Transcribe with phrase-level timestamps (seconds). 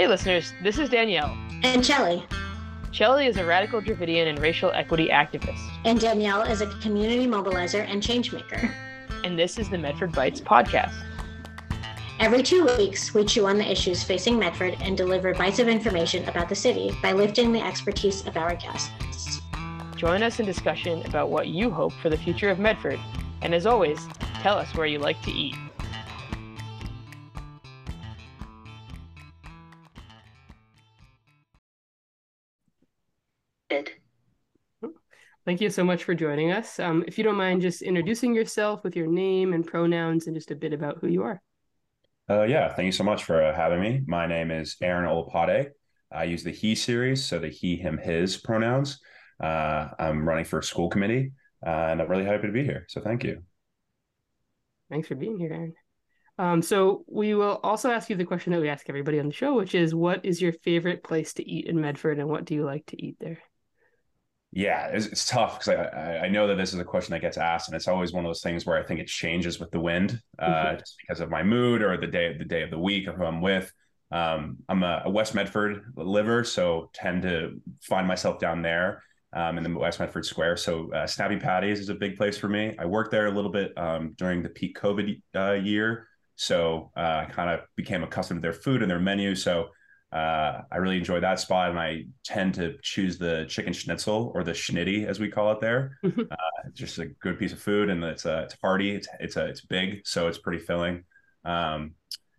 [0.00, 1.36] Hey, listeners, this is Danielle.
[1.62, 2.24] And Chelly.
[2.90, 5.60] Chelly is a radical Dravidian and racial equity activist.
[5.84, 8.72] And Danielle is a community mobilizer and changemaker.
[9.24, 10.94] And this is the Medford Bytes podcast.
[12.18, 16.26] Every two weeks, we chew on the issues facing Medford and deliver bites of information
[16.30, 19.42] about the city by lifting the expertise of our guests.
[19.96, 22.98] Join us in discussion about what you hope for the future of Medford.
[23.42, 24.08] And as always,
[24.40, 25.56] tell us where you like to eat.
[35.46, 36.78] Thank you so much for joining us.
[36.78, 40.50] Um, if you don't mind just introducing yourself with your name and pronouns and just
[40.50, 41.40] a bit about who you are.
[42.28, 44.02] Uh, yeah, thank you so much for uh, having me.
[44.06, 45.70] My name is Aaron Olapade.
[46.12, 49.00] I use the he series, so the he, him, his pronouns.
[49.42, 51.32] Uh, I'm running for a school committee,
[51.66, 52.84] uh, and I'm really happy to be here.
[52.88, 53.42] So thank you.
[54.90, 55.74] Thanks for being here, Aaron.
[56.38, 59.32] Um, so we will also ask you the question that we ask everybody on the
[59.32, 62.54] show, which is, what is your favorite place to eat in Medford, and what do
[62.54, 63.40] you like to eat there?
[64.52, 67.38] Yeah, it's, it's tough because I, I know that this is a question that gets
[67.38, 69.78] asked, and it's always one of those things where I think it changes with the
[69.78, 70.78] wind, uh, mm-hmm.
[70.78, 73.24] just because of my mood or the day the day of the week or who
[73.24, 73.72] I'm with.
[74.10, 79.56] Um, I'm a, a, West Medford liver, so tend to find myself down there um,
[79.56, 80.56] in the West Medford Square.
[80.56, 82.74] So uh, Snappy Patties is a big place for me.
[82.76, 87.24] I worked there a little bit um, during the peak COVID uh, year, so uh,
[87.24, 89.36] I kind of became accustomed to their food and their menu.
[89.36, 89.68] So
[90.12, 94.42] uh, I really enjoy that spot, and I tend to choose the chicken schnitzel or
[94.42, 95.98] the schnitty, as we call it there.
[96.10, 96.22] Mm-hmm.
[96.30, 99.46] uh, just a good piece of food, and it's uh, it's hearty, it's it's a,
[99.46, 101.04] it's big, so it's pretty filling.
[101.44, 101.92] Um,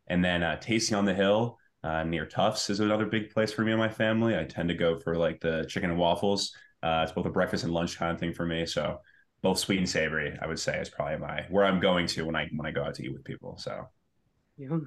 [0.08, 3.64] and then uh, Tasty on the Hill uh, near Tufts is another big place for
[3.64, 4.38] me and my family.
[4.38, 6.54] I tend to go for like the chicken and waffles.
[6.84, 8.66] Uh, it's both a breakfast and lunch kind of thing for me.
[8.66, 9.00] So
[9.42, 12.36] both sweet and savory, I would say, is probably my where I'm going to when
[12.36, 13.58] I when I go out to eat with people.
[13.58, 13.88] So.
[14.58, 14.78] Yeah.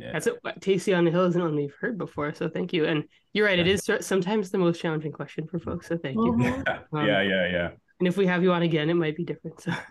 [0.00, 0.12] Yeah.
[0.12, 2.86] That's a Tasty on the Hill isn't one we've heard before, so thank you.
[2.86, 6.36] And you're right, it is sometimes the most challenging question for folks, so thank you.
[6.66, 7.70] Yeah, um, yeah, yeah, yeah.
[7.98, 9.60] And if we have you on again, it might be different.
[9.60, 9.72] So.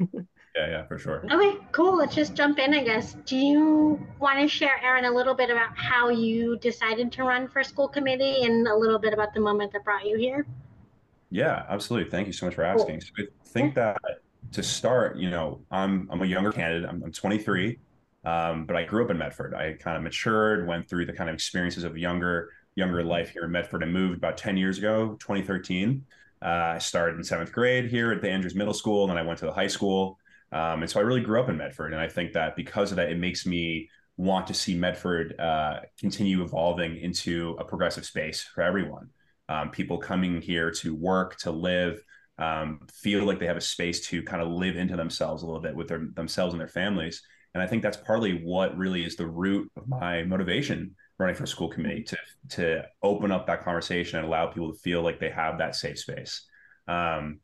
[0.55, 1.23] yeah, yeah, for sure.
[1.31, 1.95] Okay, cool.
[1.95, 3.15] Let's just jump in, I guess.
[3.25, 7.47] Do you want to share, Aaron, a little bit about how you decided to run
[7.47, 10.47] for school committee and a little bit about the moment that brought you here?
[11.29, 12.09] Yeah, absolutely.
[12.09, 13.01] Thank you so much for asking.
[13.15, 13.25] Cool.
[13.25, 13.97] So I think that
[14.53, 16.89] to start, you know, I'm I'm a younger candidate.
[16.89, 17.77] I'm, I'm 23.
[18.25, 19.53] Um, but I grew up in Medford.
[19.53, 23.43] I kind of matured, went through the kind of experiences of younger younger life here
[23.43, 26.05] in Medford, and moved about 10 years ago, 2013.
[26.41, 29.27] Uh, I started in seventh grade here at the Andrews Middle School, and then I
[29.27, 30.17] went to the high school.
[30.51, 32.97] Um, and so I really grew up in Medford, and I think that because of
[32.97, 38.41] that, it makes me want to see Medford uh, continue evolving into a progressive space
[38.41, 39.09] for everyone.
[39.47, 42.01] Um, people coming here to work, to live,
[42.37, 45.61] um, feel like they have a space to kind of live into themselves a little
[45.61, 47.21] bit with their themselves and their families
[47.53, 51.45] and I think that's partly what really is the root of my motivation running for
[51.45, 52.17] school committee to
[52.49, 55.99] to open up that conversation and allow people to feel like they have that safe
[55.99, 56.45] space.
[56.87, 57.39] Um,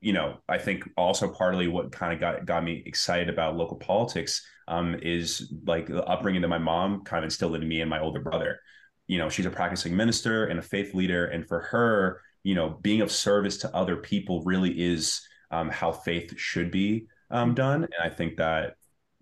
[0.00, 3.76] you know, I think also partly what kind of got got me excited about local
[3.76, 7.90] politics um, is like the upbringing that my mom kind of instilled in me and
[7.90, 8.60] my older brother.
[9.06, 12.78] You know, she's a practicing minister and a faith leader, and for her, you know,
[12.82, 17.84] being of service to other people really is um, how faith should be um, done.
[17.84, 18.74] And I think that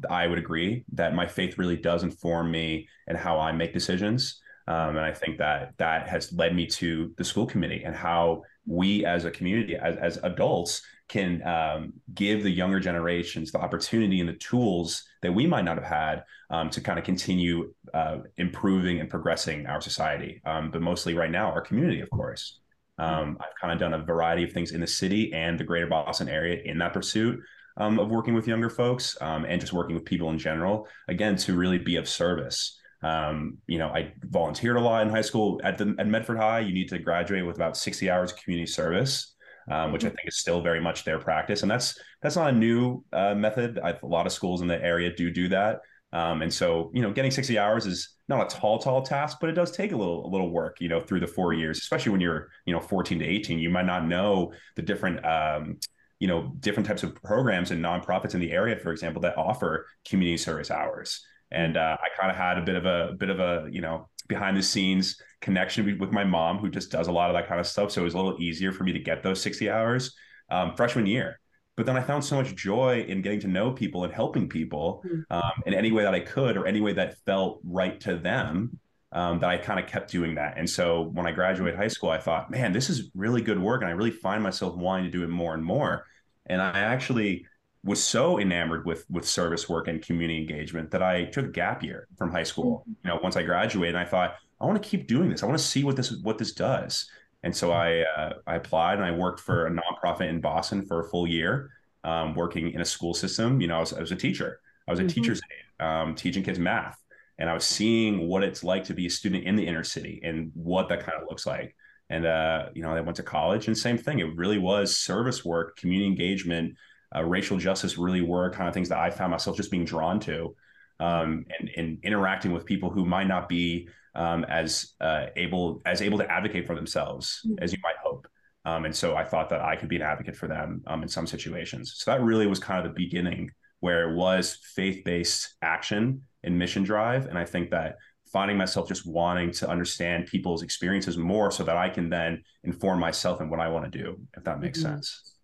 [0.09, 4.41] I would agree that my faith really does inform me and how I make decisions.
[4.69, 8.43] Um, and I think that that has led me to the school committee and how
[8.67, 14.19] we as a community, as, as adults, can um, give the younger generations the opportunity
[14.19, 18.19] and the tools that we might not have had um, to kind of continue uh,
[18.39, 20.41] improving and progressing our society.
[20.45, 22.59] Um, but mostly right now, our community, of course.
[22.99, 25.87] Um, I've kind of done a variety of things in the city and the greater
[25.87, 27.39] Boston area in that pursuit
[27.77, 31.37] um, of working with younger folks um, and just working with people in general, again,
[31.37, 32.79] to really be of service.
[33.03, 36.61] Um, you know, I volunteered a lot in high school at the at Medford High.
[36.61, 39.33] You need to graduate with about 60 hours of community service.
[39.69, 40.15] Um, which I mm-hmm.
[40.15, 43.81] think is still very much their practice, and that's that's not a new uh, method.
[43.83, 45.81] I've, a lot of schools in the area do do that,
[46.13, 49.51] um, and so you know, getting 60 hours is not a tall, tall task, but
[49.51, 52.13] it does take a little a little work, you know, through the four years, especially
[52.13, 53.59] when you're you know 14 to 18.
[53.59, 55.79] You might not know the different um,
[56.19, 59.87] you know different types of programs and nonprofits in the area for example that offer
[60.07, 61.25] community service hours.
[61.53, 64.09] And uh, i kind of had a bit of a, bit of a you know
[64.29, 67.61] behind the scenes connection with my mom who just does a lot of that kind
[67.61, 67.93] of stuff.
[67.93, 70.15] So it was a little easier for me to get those 60 hours
[70.51, 71.39] um, freshman year.
[71.77, 75.03] But then i found so much joy in getting to know people and helping people
[75.07, 75.21] hmm.
[75.31, 78.79] um, in any way that i could or any way that felt right to them
[79.13, 80.59] um, that I kind of kept doing that.
[80.59, 83.83] And so when I graduated high school, I thought, man, this is really good work.
[83.83, 86.07] And I really find myself wanting to do it more and more.
[86.47, 87.47] And I actually
[87.85, 91.83] was so enamored with with service work and community engagement that I took a gap
[91.83, 92.81] year from high school.
[92.81, 92.93] Mm-hmm.
[93.05, 95.43] You know, once I graduated, and I thought, I want to keep doing this.
[95.43, 97.09] I want to see what this what this does.
[97.43, 101.01] And so I uh, I applied and I worked for a nonprofit in Boston for
[101.01, 101.71] a full year,
[102.05, 103.61] um, working in a school system.
[103.61, 104.61] You know, I was, I was a teacher.
[104.89, 105.09] I was a mm-hmm.
[105.09, 107.03] teacher's aide, um, teaching kids math,
[107.39, 110.21] and I was seeing what it's like to be a student in the inner city
[110.25, 111.77] and what that kind of looks like.
[112.09, 114.21] And uh, you know, I went to college, and same thing.
[114.21, 116.77] It really was service work, community engagement,
[117.15, 117.99] uh, racial justice.
[117.99, 120.55] Really were kind of things that I found myself just being drawn to,
[121.01, 126.01] um, and, and interacting with people who might not be um, as uh, able as
[126.01, 127.63] able to advocate for themselves mm-hmm.
[127.63, 128.29] as you might hope.
[128.65, 131.09] Um, and so I thought that I could be an advocate for them um, in
[131.09, 131.95] some situations.
[131.97, 133.51] So that really was kind of the beginning
[133.81, 137.27] where it was faith based action and mission drive.
[137.27, 137.97] And I think that
[138.33, 142.99] finding myself just wanting to understand people's experiences more so that I can then inform
[142.99, 144.95] myself and what I want to do, if that makes mm-hmm.
[144.95, 145.35] sense.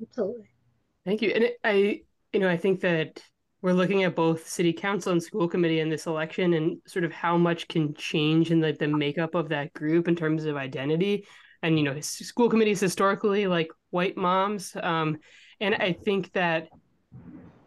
[0.00, 0.50] Absolutely.
[1.04, 1.30] Thank you.
[1.30, 2.02] And I,
[2.32, 3.22] you know, I think that
[3.62, 7.12] we're looking at both city council and school committee in this election and sort of
[7.12, 10.56] how much can change in like the, the makeup of that group in terms of
[10.56, 11.26] identity
[11.62, 15.16] and you know school committees historically like white moms um,
[15.60, 16.68] and i think that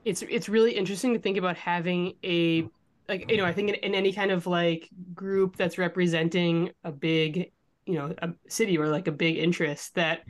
[0.07, 2.67] it's it's really interesting to think about having a
[3.09, 6.91] like you know i think in, in any kind of like group that's representing a
[6.91, 7.51] big
[7.85, 10.21] you know a city or like a big interest that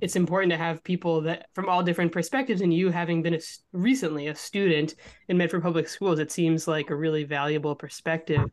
[0.00, 3.40] it's important to have people that from all different perspectives and you having been a,
[3.72, 4.94] recently a student
[5.28, 8.48] in medford public schools it seems like a really valuable perspective.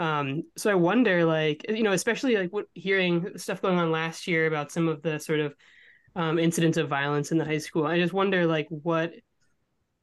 [0.00, 4.28] Um, so i wonder like you know especially like what hearing stuff going on last
[4.28, 5.54] year about some of the sort of
[6.14, 9.12] um, incidents of violence in the high school i just wonder like what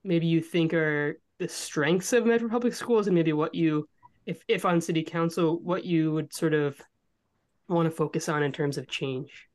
[0.05, 3.87] maybe you think are the strengths of Medford public schools and maybe what you
[4.25, 6.79] if if on city council what you would sort of
[7.67, 9.47] want to focus on in terms of change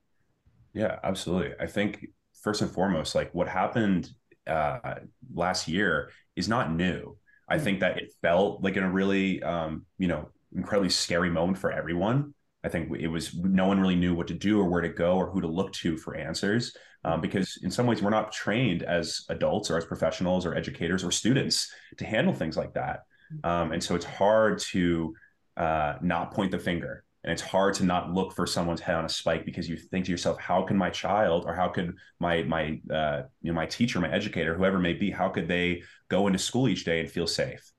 [0.73, 1.53] yeah, absolutely.
[1.61, 2.07] I think
[2.43, 4.11] first and foremost, like what happened
[4.47, 4.95] uh,
[5.35, 7.17] last year is not new.
[7.49, 7.63] I mm.
[7.63, 11.73] think that it felt like in a really, um, you know, incredibly scary moment for
[11.73, 12.35] everyone.
[12.63, 15.17] I think it was no one really knew what to do or where to go
[15.17, 18.83] or who to look to for answers um, because in some ways we're not trained
[18.83, 23.05] as adults or as professionals or educators or students to handle things like that.
[23.45, 25.15] Um, and so it's hard to
[25.57, 29.05] uh, not point the finger and it's hard to not look for someone's head on
[29.05, 32.43] a spike because you think to yourself how can my child or how could my
[32.45, 36.27] my uh, you know my teacher my educator whoever may be how could they go
[36.27, 37.71] into school each day and feel safe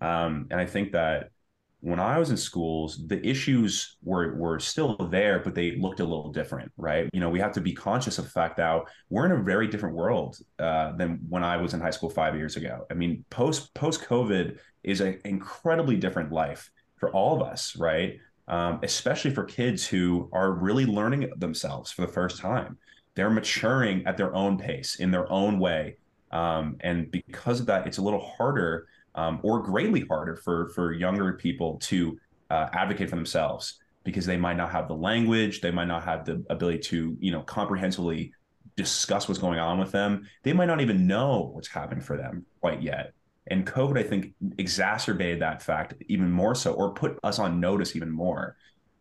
[0.00, 1.30] um, and i think that
[1.80, 6.04] when i was in schools the issues were were still there but they looked a
[6.04, 9.26] little different right you know we have to be conscious of the fact that we're
[9.26, 12.56] in a very different world uh, than when i was in high school five years
[12.56, 17.76] ago i mean post post covid is an incredibly different life for all of us
[17.76, 22.78] right um, especially for kids who are really learning themselves for the first time.
[23.14, 25.98] They're maturing at their own pace in their own way.
[26.32, 28.88] Um, and because of that, it's a little harder
[29.18, 32.16] um, or greatly harder for, for younger people to
[32.50, 36.24] uh, advocate for themselves because they might not have the language, they might not have
[36.24, 38.32] the ability to, you know, comprehensively
[38.76, 40.24] discuss what's going on with them.
[40.44, 43.12] They might not even know what's happening for them quite yet.
[43.48, 47.96] And COVID, I think, exacerbated that fact even more so, or put us on notice
[47.96, 48.56] even more.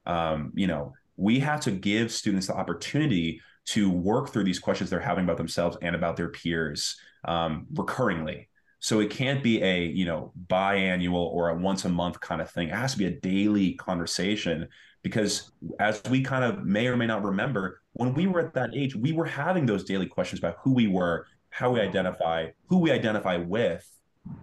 [0.08, 4.90] Um, you know, we have to give students the opportunity to work through these questions
[4.90, 8.47] they're having about themselves and about their peers um, recurringly.
[8.80, 12.50] So it can't be a you know biannual or a once a month kind of
[12.50, 12.69] thing.
[12.69, 14.68] It has to be a daily conversation
[15.04, 18.72] because as we kind of may or may not remember, when we were at that
[18.76, 22.78] age, we were having those daily questions about who we were, how we identify, who
[22.78, 23.90] we identify with,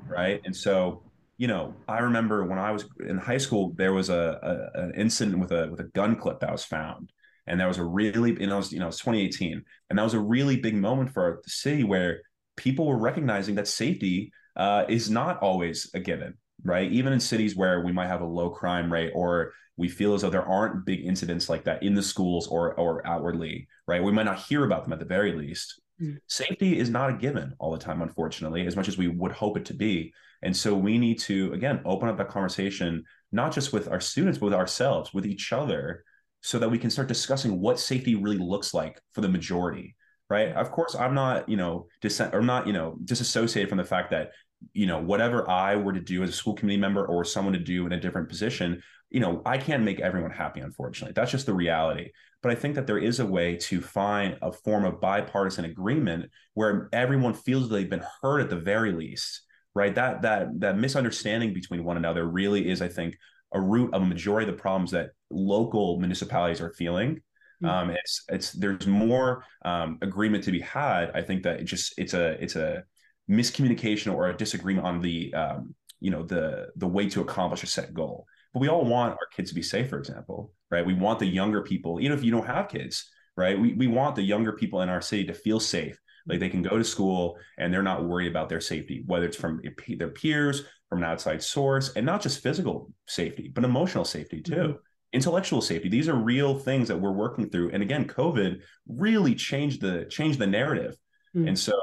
[0.08, 0.40] right?
[0.44, 1.02] And so,
[1.36, 4.94] you know, I remember when I was in high school, there was a, a an
[4.96, 7.12] incident with a with a gun clip that was found,
[7.46, 10.02] and that was a really, and I was, you know, it was 2018, and that
[10.02, 12.22] was a really big moment for the city where
[12.56, 16.90] people were recognizing that safety uh, is not always a given, right?
[16.90, 20.22] Even in cities where we might have a low crime rate or we feel as
[20.22, 24.02] though there aren't big incidents like that in the schools or or outwardly, right?
[24.02, 25.80] We might not hear about them at the very least.
[26.00, 26.18] Mm.
[26.26, 29.56] Safety is not a given all the time, unfortunately, as much as we would hope
[29.56, 30.12] it to be.
[30.42, 34.38] And so we need to, again, open up that conversation, not just with our students,
[34.38, 36.04] but with ourselves, with each other,
[36.42, 39.96] so that we can start discussing what safety really looks like for the majority.
[40.30, 40.48] Right.
[40.48, 44.10] Of course, I'm not, you know, dissent or not, you know, disassociated from the fact
[44.10, 44.30] that,
[44.72, 47.58] you know, whatever I were to do as a school committee member or someone to
[47.58, 51.12] do in a different position, you know, I can't make everyone happy, unfortunately.
[51.14, 52.10] That's just the reality.
[52.42, 56.30] But I think that there is a way to find a form of bipartisan agreement
[56.54, 59.42] where everyone feels they've been heard at the very least,
[59.74, 59.94] right?
[59.94, 63.16] That that that misunderstanding between one another really is, I think,
[63.52, 67.20] a root of a majority of the problems that local municipalities are feeling.
[67.64, 67.90] Mm-hmm.
[67.90, 71.10] Um, it's it's there's more um, agreement to be had.
[71.14, 72.84] I think that it just it's a it's a
[73.30, 77.66] miscommunication or a disagreement on the um, you know the the way to accomplish a
[77.66, 80.86] set goal but we all want our kids to be safe, for example, right?
[80.86, 83.58] We want the younger people, even if you don't have kids, right?
[83.60, 85.98] We, we want the younger people in our city to feel safe.
[86.26, 89.36] Like they can go to school and they're not worried about their safety, whether it's
[89.36, 89.60] from
[89.98, 94.54] their peers, from an outside source, and not just physical safety, but emotional safety too.
[94.54, 94.72] Mm-hmm.
[95.14, 95.88] Intellectual safety.
[95.88, 97.70] These are real things that we're working through.
[97.70, 100.96] And again, COVID really changed the changed the narrative.
[101.36, 101.48] Mm-hmm.
[101.48, 101.80] And so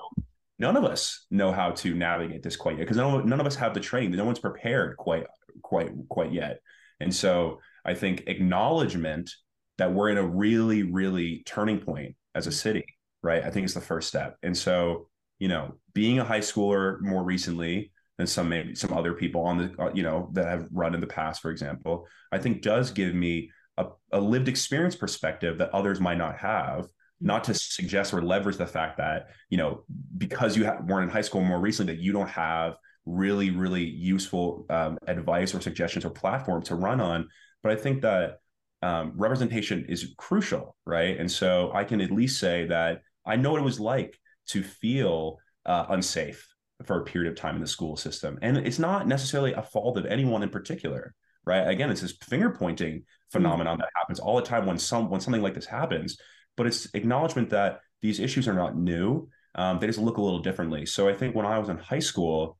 [0.59, 3.55] none of us know how to navigate this quite yet because none, none of us
[3.55, 4.11] have the training.
[4.11, 5.25] No one's prepared quite
[5.63, 6.59] quite quite yet.
[7.00, 9.31] And so I think acknowledgement
[9.77, 12.85] that we're in a really, really turning point as a city,
[13.23, 13.43] right?
[13.43, 14.38] I think it's the first step.
[14.43, 15.07] And so,
[15.39, 19.57] you know, being a high schooler more recently than some maybe some other people on
[19.57, 22.91] the, uh, you know, that have run in the past, for example, I think does
[22.91, 26.87] give me a, a lived experience perspective that others might not have
[27.23, 29.83] not to suggest or leverage the fact that you know
[30.17, 32.75] because you ha- weren't in high school more recently that you don't have
[33.05, 37.29] really really useful um, advice or suggestions or platform to run on
[37.61, 38.39] but i think that
[38.83, 41.17] um, representation is crucial, right?
[41.19, 44.63] And so I can at least say that I know what it was like to
[44.63, 46.47] feel uh, unsafe
[46.85, 48.38] for a period of time in the school system.
[48.41, 51.13] And it's not necessarily a fault of anyone in particular,
[51.45, 51.67] right?
[51.67, 53.31] Again, it's this finger pointing mm-hmm.
[53.31, 56.17] phenomenon that happens all the time when some when something like this happens.
[56.57, 59.29] But it's acknowledgement that these issues are not new.
[59.55, 60.85] Um, they just look a little differently.
[60.85, 62.57] So I think when I was in high school,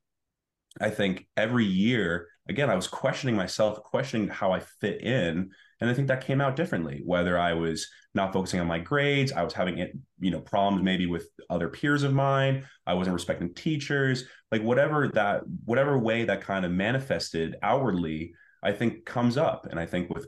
[0.80, 5.52] I think every year, again, I was questioning myself, questioning how I fit in
[5.82, 9.32] and I think that came out differently, whether I was not focusing on my grades,
[9.32, 13.16] I was having it, you know problems maybe with other peers of mine, I wasn't
[13.16, 18.34] respecting teachers, like whatever that whatever way that kind of manifested outwardly,
[18.64, 19.66] I think comes up.
[19.70, 20.28] And I think with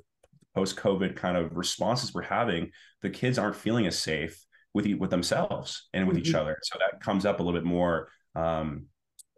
[0.55, 4.43] post-COVID kind of responses we're having, the kids aren't feeling as safe
[4.73, 6.27] with with themselves and with mm-hmm.
[6.27, 6.57] each other.
[6.63, 8.87] So that comes up a little bit more um,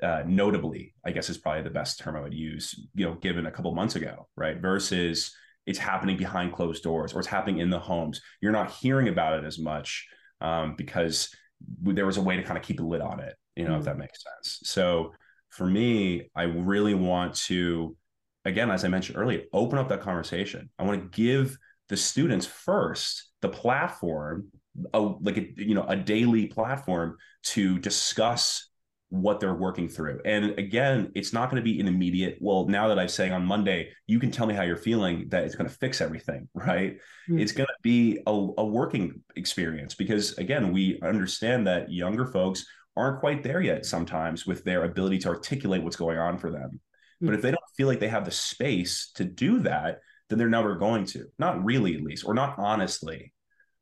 [0.01, 3.45] uh, notably, I guess is probably the best term I would use, you know, given
[3.45, 4.57] a couple months ago, right?
[4.57, 8.21] Versus it's happening behind closed doors or it's happening in the homes.
[8.41, 10.07] You're not hearing about it as much
[10.41, 11.35] um, because
[11.81, 13.79] there was a way to kind of keep a lid on it, you know, mm-hmm.
[13.79, 14.59] if that makes sense.
[14.63, 15.13] So
[15.49, 17.95] for me, I really want to,
[18.43, 20.69] again, as I mentioned earlier, open up that conversation.
[20.77, 21.57] I want to give
[21.89, 24.49] the students first the platform,
[24.93, 28.69] a, like a, you know, a daily platform to discuss
[29.09, 30.19] what they're working through.
[30.25, 33.45] And again, it's not going to be an immediate, well, now that I'm saying on
[33.45, 36.97] Monday, you can tell me how you're feeling, that it's going to fix everything, right?
[37.29, 37.39] Mm-hmm.
[37.39, 42.65] It's going to be a, a working experience because, again, we understand that younger folks
[42.97, 46.71] aren't quite there yet sometimes with their ability to articulate what's going on for them.
[46.71, 47.25] Mm-hmm.
[47.27, 50.49] But if they don't feel like they have the space to do that, then they're
[50.49, 51.25] never going to.
[51.37, 53.33] Not really, at least, or not honestly,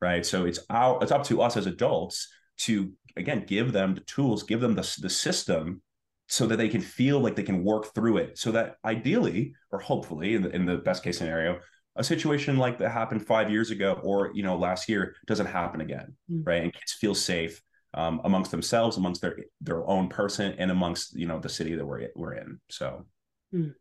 [0.02, 0.26] right?
[0.26, 1.02] So it's out.
[1.02, 2.28] It's up to us as adults
[2.60, 5.82] to again give them the tools give them the, the system
[6.28, 8.38] so that they can feel like they can work through it.
[8.38, 11.60] So that ideally or hopefully in the, in the best case scenario
[11.96, 15.82] a situation like that happened five years ago or you know last year doesn't happen
[15.82, 16.44] again mm-hmm.
[16.44, 16.64] right?
[16.64, 17.62] And kids feel safe
[17.94, 21.86] um, amongst themselves amongst their their own person and amongst you know the city that
[21.86, 22.60] we're, we're in.
[22.70, 23.06] So.
[23.54, 23.76] Mm.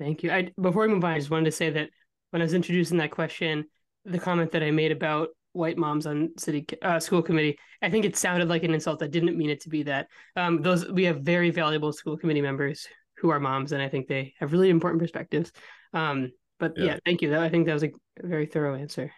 [0.00, 0.30] thank you.
[0.30, 1.90] I before we move on i just wanted to say that
[2.30, 3.66] when i was introducing that question
[4.06, 7.58] the comment that i made about white moms on city uh, school committee.
[7.82, 9.02] I think it sounded like an insult.
[9.02, 10.08] I didn't mean it to be that.
[10.36, 14.08] Um, those we have very valuable school committee members who are moms, and I think
[14.08, 15.52] they have really important perspectives.
[15.92, 16.84] Um, but yeah.
[16.84, 17.36] yeah, thank you.
[17.36, 17.90] I think that was a
[18.20, 19.12] very thorough answer.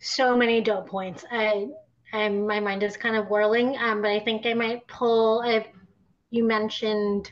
[0.00, 1.24] So many dope points.
[1.30, 1.66] I,
[2.12, 5.42] I my mind is kind of whirling, um, but I think I might pull.
[5.44, 5.66] I,
[6.30, 7.30] you mentioned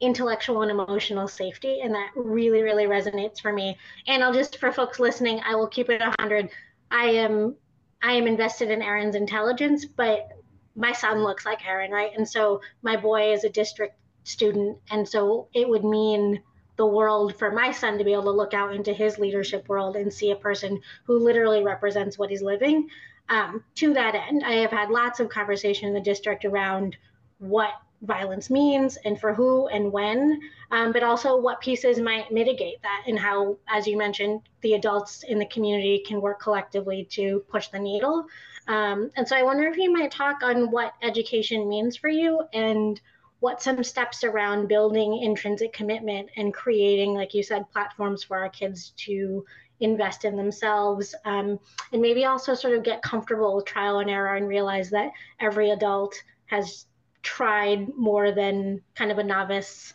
[0.00, 3.76] intellectual and emotional safety, and that really, really resonates for me.
[4.06, 6.48] And I'll just for folks listening, I will keep it a hundred
[6.90, 7.56] I am
[8.02, 10.28] I am invested in Aaron's intelligence, but
[10.74, 12.12] my son looks like Aaron, right?
[12.16, 13.94] And so my boy is a district
[14.24, 16.42] student, and so it would mean
[16.76, 19.96] the world for my son to be able to look out into his leadership world
[19.96, 22.88] and see a person who literally represents what he's living.
[23.28, 26.96] Um, to that end, I have had lots of conversation in the district around
[27.38, 30.40] what violence means and for who and when,
[30.70, 35.22] um, but also what pieces might mitigate that and how, as you mentioned, the adults
[35.22, 38.24] in the community can work collectively to push the needle.
[38.68, 42.42] Um, and so I wonder if you might talk on what education means for you
[42.52, 43.00] and
[43.40, 48.50] what some steps around building intrinsic commitment and creating, like you said, platforms for our
[48.50, 49.44] kids to
[49.80, 51.58] invest in themselves um,
[51.92, 55.70] and maybe also sort of get comfortable with trial and error and realize that every
[55.70, 56.14] adult
[56.46, 56.86] has
[57.22, 59.94] tried more than kind of a novice,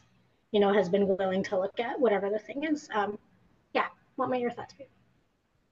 [0.51, 2.89] you know, has been willing to look at whatever the thing is.
[2.93, 3.17] Um,
[3.73, 4.85] yeah, what might your thoughts be?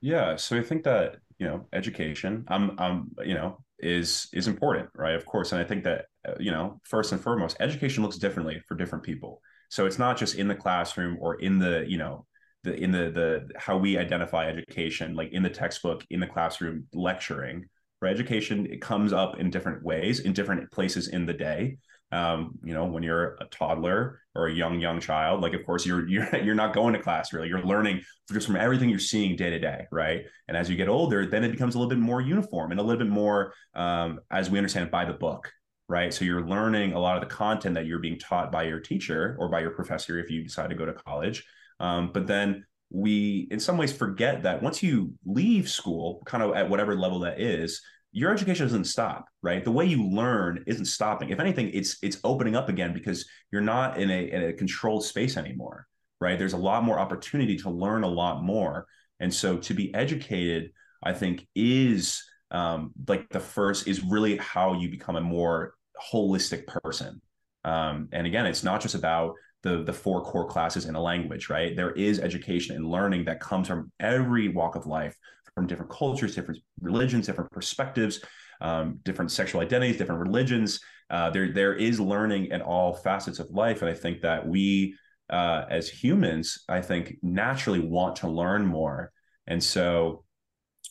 [0.01, 4.89] Yeah, so I think that you know, education, um, um, you know, is is important,
[4.95, 5.15] right?
[5.15, 8.61] Of course, and I think that uh, you know, first and foremost, education looks differently
[8.67, 9.41] for different people.
[9.69, 12.25] So it's not just in the classroom or in the, you know,
[12.63, 16.87] the in the the how we identify education, like in the textbook, in the classroom,
[16.93, 17.65] lecturing.
[18.03, 21.77] For education, it comes up in different ways, in different places in the day.
[22.11, 25.85] Um, you know, when you're a toddler or a young young child, like of course
[25.85, 27.47] you're you're you're not going to class really.
[27.47, 30.25] You're learning just from everything you're seeing day to day, right?
[30.49, 32.83] And as you get older, then it becomes a little bit more uniform and a
[32.83, 35.49] little bit more, um, as we understand, by the book,
[35.87, 36.13] right?
[36.13, 39.37] So you're learning a lot of the content that you're being taught by your teacher
[39.39, 41.45] or by your professor if you decide to go to college.
[41.79, 46.53] Um, but then we, in some ways, forget that once you leave school, kind of
[46.53, 47.81] at whatever level that is,
[48.13, 49.63] your education doesn't stop, right?
[49.63, 51.29] The way you learn isn't stopping.
[51.29, 55.03] If anything, it's it's opening up again because you're not in a, in a controlled
[55.03, 55.87] space anymore,
[56.21, 56.37] right?
[56.37, 58.85] There's a lot more opportunity to learn a lot more,
[59.19, 60.71] and so to be educated,
[61.03, 65.73] I think, is um, like the first is really how you become a more
[66.11, 67.19] holistic person.
[67.65, 71.49] Um, and again, it's not just about the the four core classes in a language,
[71.49, 71.75] right?
[71.75, 75.17] There is education and learning that comes from every walk of life,
[75.55, 78.19] from different cultures, different religions, different perspectives,
[78.61, 80.79] um, different sexual identities, different religions.
[81.09, 84.95] Uh, there there is learning in all facets of life, and I think that we
[85.29, 89.11] uh, as humans, I think naturally want to learn more,
[89.47, 90.23] and so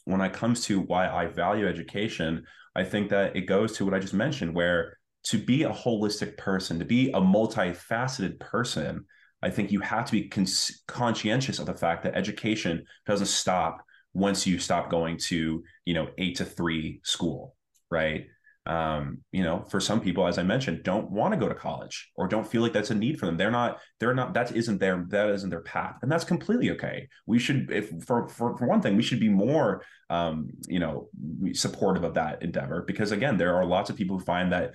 [0.04, 3.95] when it comes to why I value education, I think that it goes to what
[3.95, 9.04] I just mentioned, where to be a holistic person, to be a multifaceted person,
[9.42, 10.47] I think you have to be con-
[10.87, 16.09] conscientious of the fact that education doesn't stop once you stop going to, you know,
[16.19, 17.57] eight to three school,
[17.90, 18.26] right?
[18.64, 22.12] Um, you know, for some people, as I mentioned, don't want to go to college
[22.14, 23.37] or don't feel like that's a need for them.
[23.37, 25.97] They're not, they're not, that isn't their, that isn't their path.
[26.02, 27.09] And that's completely okay.
[27.26, 31.09] We should, if for, for, for one thing, we should be more, um, you know,
[31.54, 34.73] supportive of that endeavor because again, there are lots of people who find that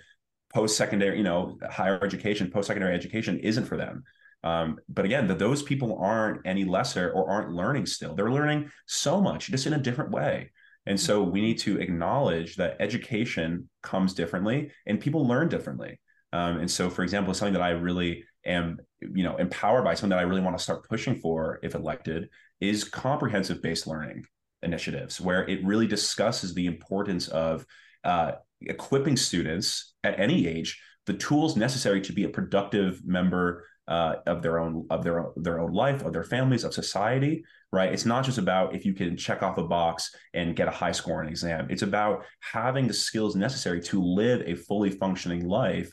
[0.53, 4.03] post-secondary, you know, higher education, post-secondary education isn't for them.
[4.43, 8.15] Um, but again, that those people aren't any lesser or aren't learning still.
[8.15, 10.51] They're learning so much, just in a different way.
[10.85, 15.99] And so we need to acknowledge that education comes differently and people learn differently.
[16.31, 20.11] Um, and so, for example, something that I really am, you know, empowered by, something
[20.11, 22.29] that I really want to start pushing for if elected,
[22.61, 24.25] is comprehensive based learning
[24.61, 27.65] initiatives, where it really discusses the importance of
[28.03, 34.15] uh, equipping students at any age the tools necessary to be a productive member uh,
[34.25, 37.43] of their own of their own, their own life, of their families, of society.
[37.71, 37.91] Right?
[37.91, 40.93] It's not just about if you can check off a box and get a high
[40.93, 41.67] score on an exam.
[41.69, 45.91] It's about having the skills necessary to live a fully functioning life,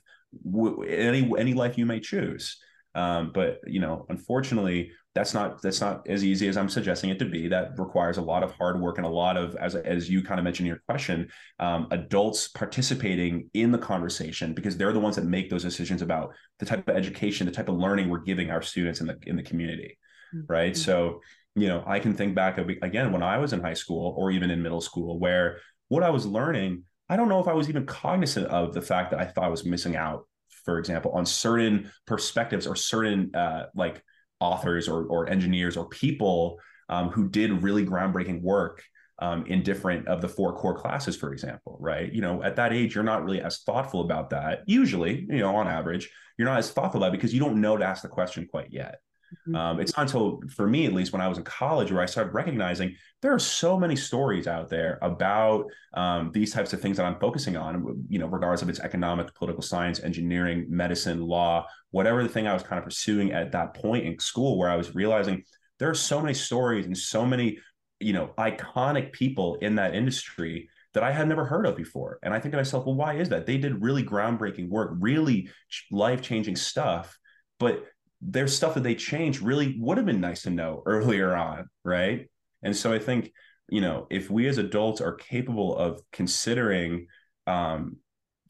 [0.89, 2.59] any any life you may choose.
[2.95, 7.19] Um, but you know, unfortunately, that's not that's not as easy as I'm suggesting it
[7.21, 7.47] to be.
[7.47, 10.41] That requires a lot of hard work and a lot of, as as you kind
[10.41, 11.29] of mentioned in your question,
[11.61, 16.35] um, adults participating in the conversation because they're the ones that make those decisions about
[16.59, 19.37] the type of education, the type of learning we're giving our students in the in
[19.37, 19.97] the community,
[20.35, 20.53] mm-hmm.
[20.53, 20.77] right?
[20.77, 21.21] So,
[21.55, 24.33] you know, I can think back of, again when I was in high school or
[24.33, 27.69] even in middle school, where what I was learning, I don't know if I was
[27.69, 30.27] even cognizant of the fact that I thought I was missing out,
[30.65, 34.03] for example, on certain perspectives or certain uh, like
[34.41, 38.83] authors or, or engineers or people um, who did really groundbreaking work
[39.21, 42.13] um, in different of the four core classes, for example, right?
[42.13, 44.63] You know, at that age, you're not really as thoughtful about that.
[44.67, 47.77] Usually, you know, on average, you're not as thoughtful about it because you don't know
[47.77, 48.99] to ask the question quite yet.
[49.35, 49.55] Mm-hmm.
[49.55, 52.07] Um, it's not until, for me at least, when I was in college, where I
[52.07, 56.97] started recognizing there are so many stories out there about um, these types of things
[56.97, 58.05] that I'm focusing on.
[58.09, 62.53] You know, regardless of its economic, political science, engineering, medicine, law, whatever the thing I
[62.53, 65.45] was kind of pursuing at that point in school, where I was realizing
[65.79, 67.59] there are so many stories and so many,
[68.01, 72.21] you know, iconic people in that industry that I had never heard of before.
[72.23, 73.47] And I think to myself, well, why is that?
[73.47, 75.49] They did really groundbreaking work, really
[75.91, 77.19] life changing stuff,
[77.59, 77.85] but
[78.27, 82.29] there's stuff that they changed really would have been nice to know earlier on, right?
[82.63, 83.33] And so I think,
[83.69, 87.07] you know, if we as adults are capable of considering
[87.47, 87.97] um,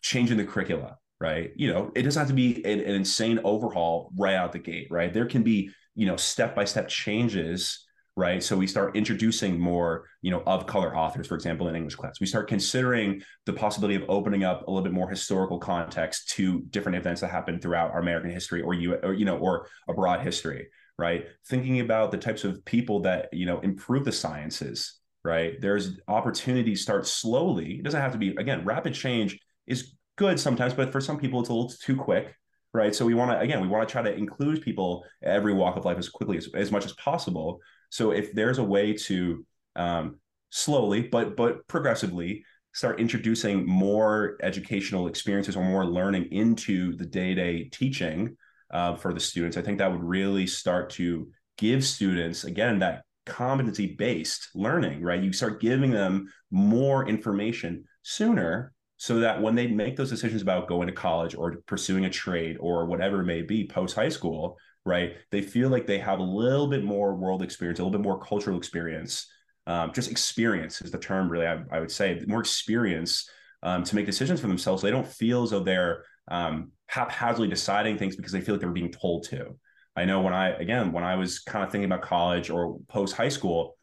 [0.03, 1.53] changing the curricula, right?
[1.57, 4.89] You know, it doesn't have to be an, an insane overhaul right out the gate,
[4.91, 5.13] right?
[5.13, 7.84] There can be, you know, step by step changes
[8.17, 8.43] right?
[8.43, 12.21] So we start introducing more, you know, of color authors, for example, in English class.
[12.21, 16.61] We start considering the possibility of opening up a little bit more historical context to
[16.71, 20.21] different events that happen throughout our American history or you or you know or abroad
[20.21, 21.27] history, right?
[21.49, 25.61] Thinking about the types of people that you know improve the sciences, right?
[25.61, 27.79] There's opportunities start slowly.
[27.79, 31.41] It doesn't have to be again rapid change is good sometimes, but for some people
[31.41, 32.37] it's a little too quick
[32.73, 35.77] right so we want to again we want to try to include people every walk
[35.77, 37.61] of life as quickly as, as much as possible
[37.95, 40.19] so if there's a way to um,
[40.51, 47.69] slowly but but progressively start introducing more educational experiences or more learning into the day-to-day
[47.73, 48.37] teaching
[48.73, 49.57] uh, for the students.
[49.57, 55.23] I think that would really start to give students again that competency based learning, right?
[55.23, 60.67] You start giving them more information sooner so that when they make those decisions about
[60.67, 64.57] going to college or pursuing a trade or whatever it may be post high school,
[64.85, 65.17] right?
[65.31, 68.21] They feel like they have a little bit more world experience, a little bit more
[68.21, 69.27] cultural experience.
[69.67, 73.29] Um, just experience is the term, really, I, I would say, more experience
[73.63, 74.83] um, to make decisions for themselves.
[74.83, 78.61] So they don't feel as though they're um, haphazardly deciding things because they feel like
[78.61, 79.59] they are being told to.
[79.97, 83.17] I know when I, again, when I was kind of thinking about college or post
[83.17, 83.77] high school,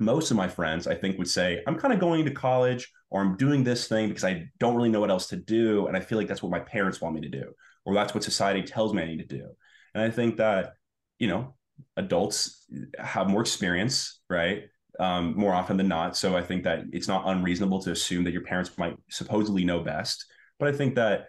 [0.00, 3.20] most of my friends, I think, would say, I'm kind of going to college or
[3.20, 5.86] I'm doing this thing because I don't really know what else to do.
[5.86, 7.52] And I feel like that's what my parents want me to do,
[7.84, 9.50] or that's what society tells me I need to do.
[9.94, 10.74] And I think that,
[11.18, 11.54] you know,
[11.96, 12.66] adults
[12.98, 14.64] have more experience, right?
[14.98, 16.16] Um, more often than not.
[16.16, 19.80] So I think that it's not unreasonable to assume that your parents might supposedly know
[19.80, 20.26] best.
[20.58, 21.26] But I think that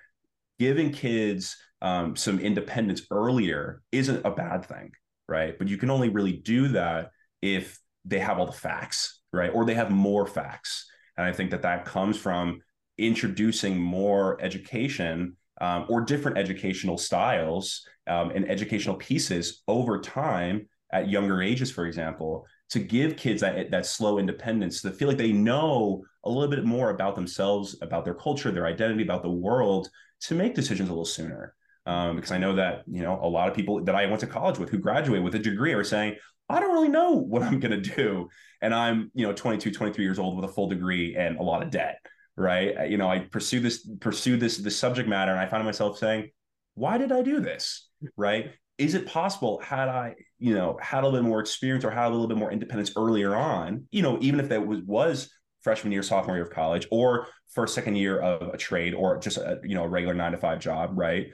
[0.60, 4.92] giving kids um, some independence earlier isn't a bad thing,
[5.28, 5.58] right?
[5.58, 9.52] But you can only really do that if they have all the facts, right?
[9.54, 10.90] Or they have more facts.
[11.18, 12.60] And I think that that comes from
[12.98, 21.08] introducing more education um, or different educational styles um, and educational pieces over time at
[21.08, 25.32] younger ages, for example, to give kids that that slow independence, to feel like they
[25.32, 29.88] know a little bit more about themselves, about their culture, their identity, about the world,
[30.22, 31.54] to make decisions a little sooner.
[31.86, 34.28] Um, because I know that you know a lot of people that I went to
[34.28, 36.16] college with who graduate with a degree are saying,
[36.50, 38.30] I don't really know what I'm going to do,
[38.62, 41.62] and I'm you know 22, 23 years old with a full degree and a lot
[41.62, 42.00] of debt
[42.38, 42.90] right?
[42.90, 46.30] You know, I pursue this, pursue this, this subject matter, and I find myself saying,
[46.76, 47.88] why did I do this?
[48.16, 48.52] Right?
[48.78, 52.08] Is it possible had I, you know, had a little bit more experience or had
[52.08, 55.30] a little bit more independence earlier on, you know, even if that was was
[55.62, 59.38] freshman year, sophomore year of college, or first, second year of a trade, or just
[59.38, 61.28] a you know a regular nine to five job, right?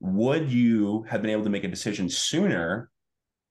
[0.00, 2.90] Would you have been able to make a decision sooner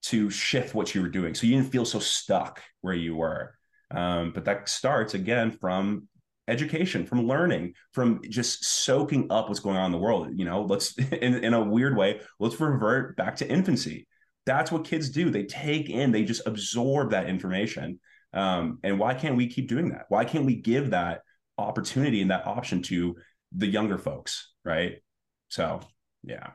[0.03, 3.55] to shift what you were doing, so you didn't feel so stuck where you were?
[3.91, 6.07] Um, but that starts again from
[6.49, 10.29] education, from learning, from just soaking up what's going on in the world.
[10.33, 14.07] You know, let's in, in a weird way, let's revert back to infancy.
[14.45, 15.29] That's what kids do.
[15.29, 17.99] They take in, they just absorb that information.
[18.33, 20.05] Um, and why can't we keep doing that?
[20.09, 21.21] Why can't we give that
[21.57, 23.15] opportunity and that option to
[23.55, 24.51] the younger folks?
[24.63, 25.01] Right.
[25.49, 25.81] So,
[26.23, 26.51] yeah.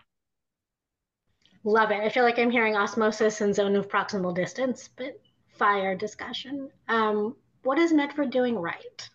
[1.65, 2.01] Love it.
[2.01, 5.19] I feel like I'm hearing osmosis and zone of proximal distance, but
[5.57, 6.69] fire discussion.
[6.89, 9.09] Um, what is Medford doing right?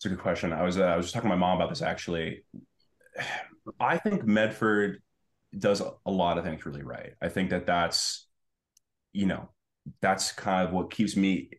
[0.00, 0.54] It's a good question.
[0.54, 2.42] I was uh, I was just talking to my mom about this actually.
[3.78, 5.02] I think Medford
[5.58, 7.12] does a lot of things really right.
[7.20, 8.26] I think that that's
[9.12, 9.50] you know
[10.00, 11.50] that's kind of what keeps me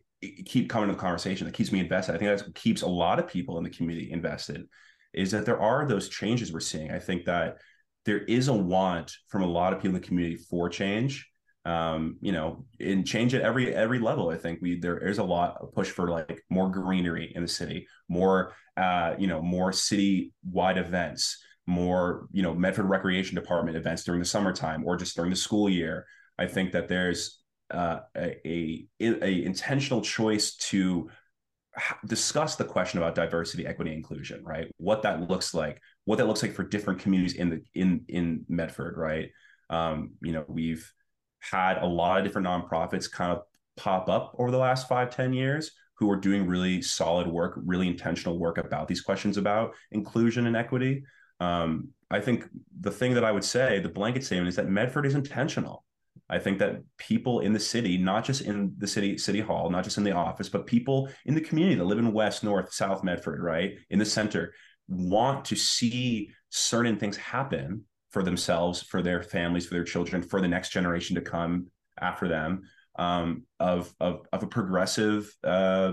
[0.44, 2.16] keep coming to the conversation that keeps me invested.
[2.16, 4.66] I think what keeps a lot of people in the community invested
[5.14, 6.90] is that there are those changes we're seeing.
[6.90, 7.58] I think that
[8.06, 11.30] there is a want from a lot of people in the community for change
[11.64, 14.30] um, you know, and change at every every level.
[14.30, 17.48] I think we there is a lot of push for like more greenery in the
[17.48, 23.76] city, more uh, you know, more city wide events, more you know, Medford Recreation Department
[23.76, 26.06] events during the summertime or just during the school year.
[26.38, 31.08] I think that there's uh, a, a, a intentional choice to
[32.06, 34.68] discuss the question about diversity, equity, inclusion, right?
[34.76, 38.44] What that looks like, what that looks like for different communities in the in in
[38.48, 39.30] Medford, right?
[39.70, 40.90] Um, you know, we've
[41.50, 43.42] had a lot of different nonprofits kind of
[43.76, 47.86] pop up over the last five ten years who are doing really solid work, really
[47.86, 51.04] intentional work about these questions about inclusion and equity.
[51.40, 52.44] Um, I think
[52.80, 55.84] the thing that I would say, the blanket statement, is that Medford is intentional.
[56.28, 59.84] I think that people in the city, not just in the city city hall, not
[59.84, 63.04] just in the office, but people in the community that live in West, North, South
[63.04, 64.54] Medford, right, in the center,
[64.88, 70.40] want to see certain things happen for themselves, for their families, for their children, for
[70.40, 71.66] the next generation to come
[72.00, 72.62] after them
[72.98, 75.92] um, of, of, of a progressive, uh,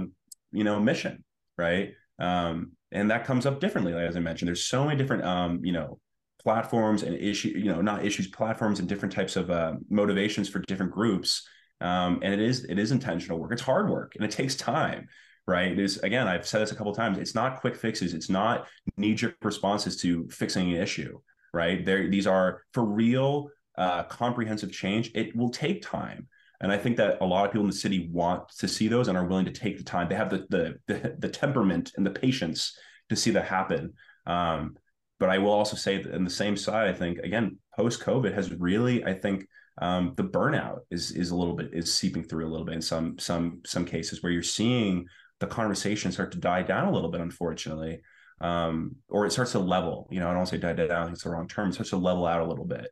[0.51, 1.23] you know, mission,
[1.57, 1.93] right?
[2.19, 4.47] Um, and that comes up differently, as I mentioned.
[4.47, 5.99] There's so many different, um, you know,
[6.43, 10.59] platforms and issue, you know, not issues, platforms and different types of uh, motivations for
[10.59, 11.47] different groups.
[11.81, 13.53] Um, and it is it is intentional work.
[13.53, 15.07] It's hard work and it takes time
[15.47, 15.71] right?
[15.71, 17.17] It is again, I've said this a couple times.
[17.17, 18.13] It's not quick fixes.
[18.13, 21.19] It's not knee jerk responses to fixing an issue
[21.53, 21.85] right?
[21.85, 25.11] There, these are for real uh, comprehensive change.
[25.15, 26.27] It will take time.
[26.61, 29.07] And I think that a lot of people in the city want to see those
[29.07, 30.09] and are willing to take the time.
[30.09, 32.77] They have the the the, the temperament and the patience
[33.09, 33.93] to see that happen.
[34.25, 34.75] Um,
[35.19, 38.33] but I will also say that in the same side, I think again, post COVID
[38.33, 39.47] has really, I think,
[39.81, 42.81] um, the burnout is is a little bit is seeping through a little bit in
[42.81, 45.05] some some some cases where you're seeing
[45.39, 48.01] the conversation start to die down a little bit, unfortunately.
[48.41, 50.07] Um, or it starts to level.
[50.11, 51.69] You know, I don't say die down; it's the wrong term.
[51.69, 52.89] It starts to level out a little bit,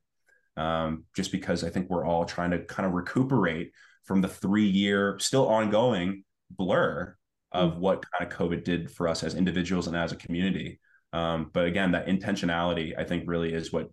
[0.55, 3.71] um, just because I think we're all trying to kind of recuperate
[4.05, 7.15] from the three-year, still ongoing blur
[7.51, 7.81] of mm-hmm.
[7.81, 10.79] what kind of COVID did for us as individuals and as a community.
[11.13, 13.89] Um, but again, that intentionality, I think, really is what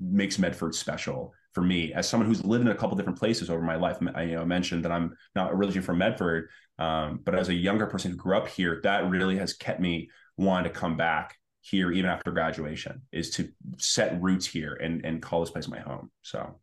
[0.00, 3.62] makes Medford special for me as someone who's lived in a couple different places over
[3.62, 3.96] my life.
[4.14, 7.86] I you know mentioned that I'm not originally from Medford, um, but as a younger
[7.86, 11.90] person who grew up here, that really has kept me wanting to come back here
[11.90, 13.02] even after graduation.
[13.12, 16.10] Is to set roots here and and call this place my home.
[16.22, 16.58] So.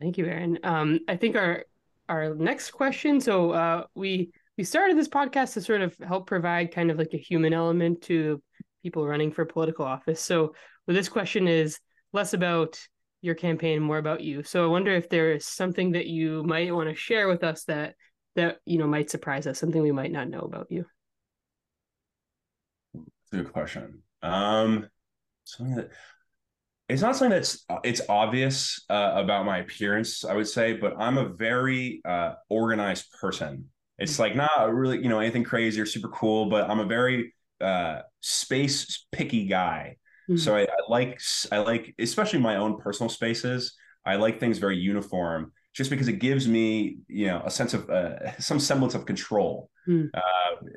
[0.00, 0.58] Thank you, Aaron.
[0.62, 1.64] Um, I think our
[2.08, 3.20] our next question.
[3.20, 7.14] So uh, we we started this podcast to sort of help provide kind of like
[7.14, 8.42] a human element to
[8.82, 10.20] people running for political office.
[10.20, 10.54] So
[10.86, 11.78] well, this question is
[12.12, 12.78] less about
[13.22, 14.42] your campaign, more about you.
[14.42, 17.64] So I wonder if there is something that you might want to share with us
[17.64, 17.94] that
[18.36, 20.84] that you know might surprise us, something we might not know about you.
[23.36, 24.02] Good question.
[24.22, 24.88] Um,
[25.44, 25.90] something that
[26.88, 31.18] it's not something that's it's obvious uh, about my appearance i would say but i'm
[31.18, 33.64] a very uh, organized person
[33.98, 37.34] it's like not really you know anything crazy or super cool but i'm a very
[37.60, 39.96] uh, space picky guy
[40.28, 40.36] mm-hmm.
[40.36, 41.20] so I, I, like
[41.50, 46.14] i like especially my own personal spaces i like things very uniform just because it
[46.14, 50.08] gives me you know a sense of uh, some semblance of control mm.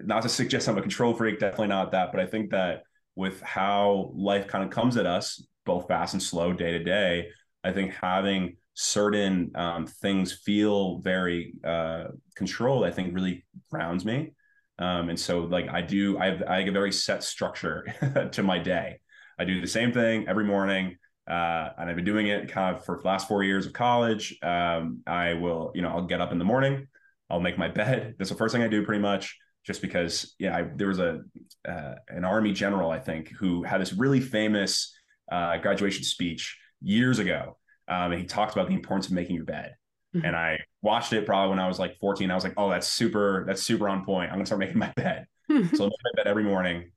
[0.03, 2.83] not to suggest i'm a control freak definitely not that but i think that
[3.15, 7.27] with how life kind of comes at us both fast and slow day to day,
[7.63, 14.31] I think having certain um, things feel very uh, controlled, I think really grounds me.
[14.79, 17.85] Um, and so like I do, I have, I have a very set structure
[18.31, 18.99] to my day.
[19.37, 20.97] I do the same thing every morning.
[21.29, 24.37] Uh, and I've been doing it kind of for the last four years of college.
[24.41, 26.87] Um, I will, you know, I'll get up in the morning,
[27.29, 28.15] I'll make my bed.
[28.19, 31.21] That's the first thing I do pretty much just because, yeah, I, there was a,
[31.67, 34.95] uh, an army general, I think, who had this really famous
[35.31, 37.57] uh, graduation speech years ago.
[37.87, 39.75] Um, and he talked about the importance of making your bed.
[40.15, 40.25] Mm-hmm.
[40.25, 42.31] And I watched it probably when I was like 14.
[42.31, 44.31] I was like, oh, that's super, that's super on point.
[44.31, 45.27] I'm gonna start making my bed.
[45.51, 45.75] Mm-hmm.
[45.75, 46.91] so I make my bed every morning,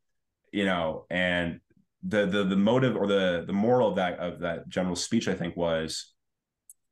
[0.53, 1.61] you know, and
[2.03, 5.35] the the the motive or the the moral of that of that general speech, I
[5.35, 6.13] think, was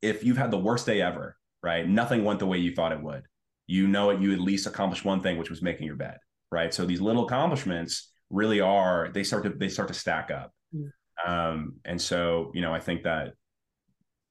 [0.02, 1.88] if you've had the worst day ever, right?
[1.88, 3.22] Nothing went the way you thought it would.
[3.66, 6.18] You know it, you at least accomplished one thing, which was making your bed,
[6.50, 6.72] right?
[6.72, 10.52] So these little accomplishments really are they start to they start to stack up.
[10.74, 11.30] Mm-hmm.
[11.30, 13.34] Um, and so, you know, I think that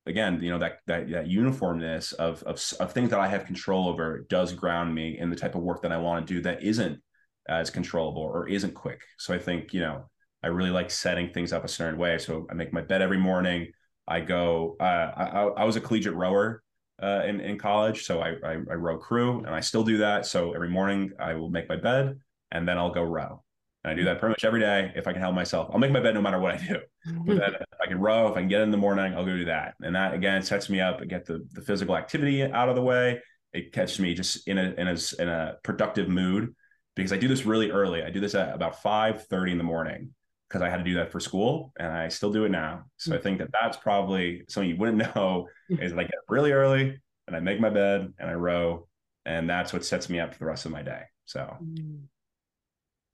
[0.05, 3.87] again, you know, that that that uniformness of, of of things that I have control
[3.87, 6.63] over does ground me in the type of work that I want to do that
[6.63, 7.01] isn't
[7.47, 9.01] as controllable or isn't quick.
[9.17, 10.09] So I think, you know,
[10.43, 12.17] I really like setting things up a certain way.
[12.17, 13.71] So I make my bed every morning.
[14.07, 14.75] I go.
[14.79, 16.63] Uh, I, I was a collegiate rower
[17.01, 20.25] uh, in in college, so I, I I row crew, and I still do that.
[20.25, 22.19] So every morning I will make my bed,
[22.51, 23.43] and then I'll go row.
[23.83, 25.69] And I do that pretty much every day if I can help myself.
[25.71, 26.79] I'll make my bed no matter what I do.
[27.25, 29.37] But then if I can row, if I can get in the morning, I'll go
[29.37, 29.75] do that.
[29.81, 30.99] And that again sets me up.
[31.01, 33.21] I get the, the physical activity out of the way.
[33.53, 36.55] It catches me just in a in a in a productive mood
[36.95, 38.03] because I do this really early.
[38.03, 40.13] I do this at about five thirty in the morning
[40.49, 42.85] because I had to do that for school, and I still do it now.
[42.97, 46.25] So I think that that's probably something you wouldn't know is that I get up
[46.29, 48.87] really early and I make my bed and I row,
[49.25, 51.03] and that's what sets me up for the rest of my day.
[51.25, 51.55] So.
[51.63, 52.07] Mm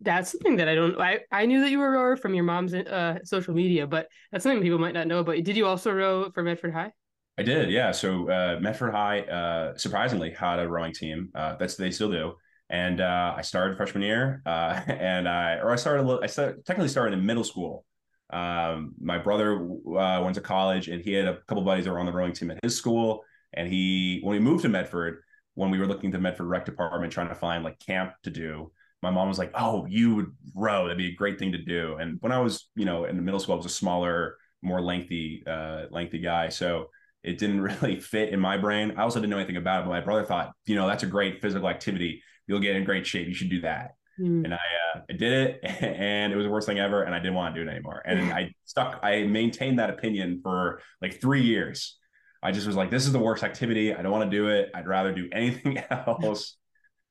[0.02, 1.00] that's something that I don't.
[1.00, 4.08] I I knew that you were a rower from your mom's uh, social media, but
[4.32, 5.24] that's something people might not know.
[5.24, 6.92] But did you also row for Medford High?
[7.38, 7.92] I did, yeah.
[7.92, 11.30] So uh, Medford High, uh, surprisingly, had a rowing team.
[11.36, 12.34] Uh, that's they still do.
[12.70, 16.20] And uh, I started freshman year, uh, and I or I started.
[16.24, 17.86] I started, technically started in middle school.
[18.32, 22.00] Um, my brother uh, went to college, and he had a couple buddies that were
[22.00, 23.24] on the rowing team at his school.
[23.54, 25.22] And he, when we moved to Medford,
[25.54, 28.72] when we were looking to Medford Rec Department, trying to find like camp to do,
[29.02, 30.84] my mom was like, "Oh, you would row.
[30.86, 33.22] That'd be a great thing to do." And when I was, you know, in the
[33.22, 36.90] middle school, I was a smaller, more lengthy, uh, lengthy guy, so
[37.24, 38.94] it didn't really fit in my brain.
[38.98, 41.08] I also didn't know anything about it, but my brother thought, you know, that's a
[41.08, 42.24] great physical activity.
[42.48, 43.28] You'll get in great shape.
[43.28, 43.96] You should do that.
[44.20, 44.46] Mm.
[44.46, 47.20] And I, uh, I did it, and it was the worst thing ever, and I
[47.20, 48.02] didn't want to do it anymore.
[48.06, 49.00] And I stuck.
[49.04, 51.98] I maintained that opinion for like three years.
[52.42, 53.94] I just was like, this is the worst activity.
[53.94, 54.70] I don't want to do it.
[54.76, 56.58] I'd rather do anything else.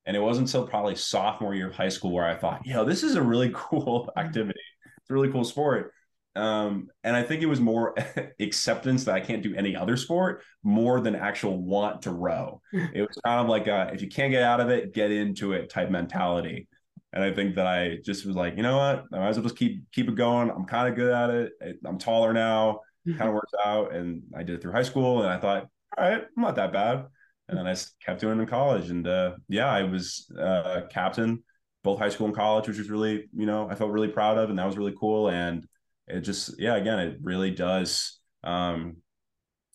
[0.07, 3.03] And it wasn't until probably sophomore year of high school where I thought, yo, this
[3.03, 4.18] is a really cool mm-hmm.
[4.18, 4.61] activity.
[4.99, 5.92] It's a really cool sport.
[6.37, 7.94] Um, and I think it was more
[8.40, 12.61] acceptance that I can't do any other sport more than actual want to row.
[12.73, 15.53] It was kind of like a, if you can't get out of it, get into
[15.53, 16.68] it type mentality.
[17.12, 19.44] And I think that I just was like, you know what, I might as well
[19.44, 20.51] just keep keep it going.
[20.51, 21.53] I'm kind of good at it.
[21.87, 23.94] I'm taller now, kind of works out.
[23.94, 26.73] And I did it through high school, and I thought, all right, I'm not that
[26.73, 27.07] bad
[27.49, 28.90] and then I kept doing it in college.
[28.90, 31.42] And uh, yeah, I was uh, captain
[31.83, 34.49] both high school and college, which was really, you know, I felt really proud of,
[34.49, 35.29] and that was really cool.
[35.29, 35.66] And
[36.07, 38.19] it just, yeah, again, it really does.
[38.43, 38.97] Um,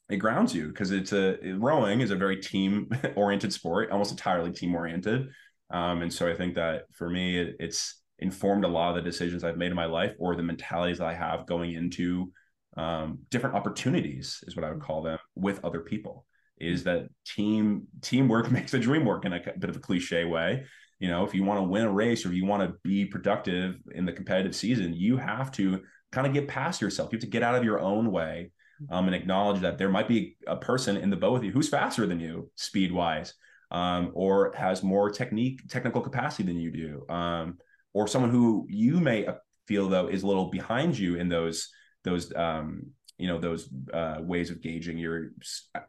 [0.10, 4.52] it grounds you because it's a rowing is a very team oriented sport, almost entirely
[4.52, 5.30] team oriented.
[5.70, 9.10] Um, and so I think that for me, it, it's informed a lot of the
[9.10, 12.32] decisions I've made in my life or the mentalities that I have going into
[12.76, 16.26] um, different opportunities, is what I would call them, with other people.
[16.60, 20.66] Is that team teamwork makes the dream work in a bit of a cliche way.
[21.00, 23.78] You know, if you want to win a race or you want to be productive
[23.94, 27.12] in the competitive season, you have to kind of get past yourself.
[27.12, 28.52] You have to get out of your own way
[28.90, 31.70] um, and acknowledge that there might be a person in the boat with you who's
[31.70, 33.34] faster than you speed wise
[33.72, 37.58] um, or has more technique technical capacity than you do um,
[37.94, 39.28] or someone who you may
[39.68, 41.70] feel though is a little behind you in those
[42.04, 42.84] those um,
[43.18, 45.32] you know those uh, ways of gauging your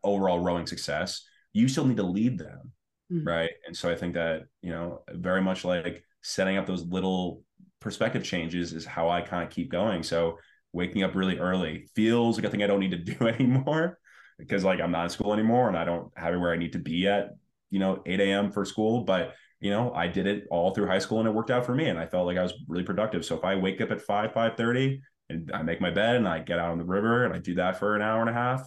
[0.02, 2.72] overall rowing success you still need to lead them
[3.12, 3.26] mm.
[3.26, 7.42] right and so i think that you know very much like setting up those little
[7.80, 10.38] perspective changes is how i kind of keep going so
[10.72, 13.98] waking up really early feels like a thing I don't need to do anymore
[14.38, 16.78] because like I'm not in school anymore and I don't have where I need to
[16.78, 17.30] be at,
[17.70, 18.52] you know, 8 a.m.
[18.52, 19.04] for school.
[19.04, 21.74] But you know, I did it all through high school and it worked out for
[21.74, 21.86] me.
[21.86, 23.26] And I felt like I was really productive.
[23.26, 26.26] So if I wake up at 5, 5 30 and I make my bed and
[26.26, 28.32] I get out on the river and I do that for an hour and a
[28.32, 28.66] half,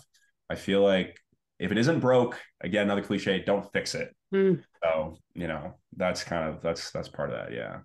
[0.51, 1.17] I feel like
[1.57, 4.15] if it isn't broke, again, another cliche, don't fix it.
[4.33, 4.63] Mm.
[4.83, 7.53] So, you know, that's kind of that's that's part of that.
[7.55, 7.79] Yeah.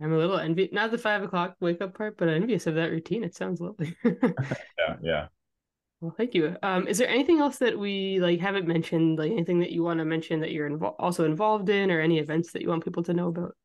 [0.00, 2.90] I'm a little envious, not the five o'clock wake up part, but envious of that
[2.90, 3.24] routine.
[3.24, 3.96] It sounds lovely.
[4.04, 5.26] yeah, yeah.
[6.00, 6.56] Well, thank you.
[6.62, 9.98] Um, is there anything else that we like haven't mentioned, like anything that you want
[10.00, 13.02] to mention that you're invo- also involved in, or any events that you want people
[13.04, 13.56] to know about?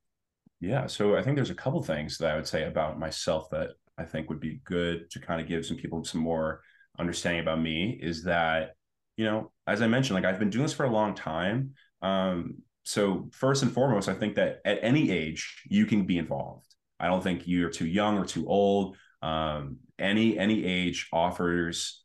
[0.62, 3.72] Yeah, so I think there's a couple things that I would say about myself that
[3.98, 6.62] I think would be good to kind of give some people some more
[6.98, 8.00] understanding about me.
[8.02, 8.76] Is that
[9.18, 11.72] you know, as I mentioned, like I've been doing this for a long time.
[12.02, 16.65] Um, so first and foremost, I think that at any age you can be involved.
[16.99, 18.97] I don't think you're too young or too old.
[19.21, 22.04] Um, any any age offers,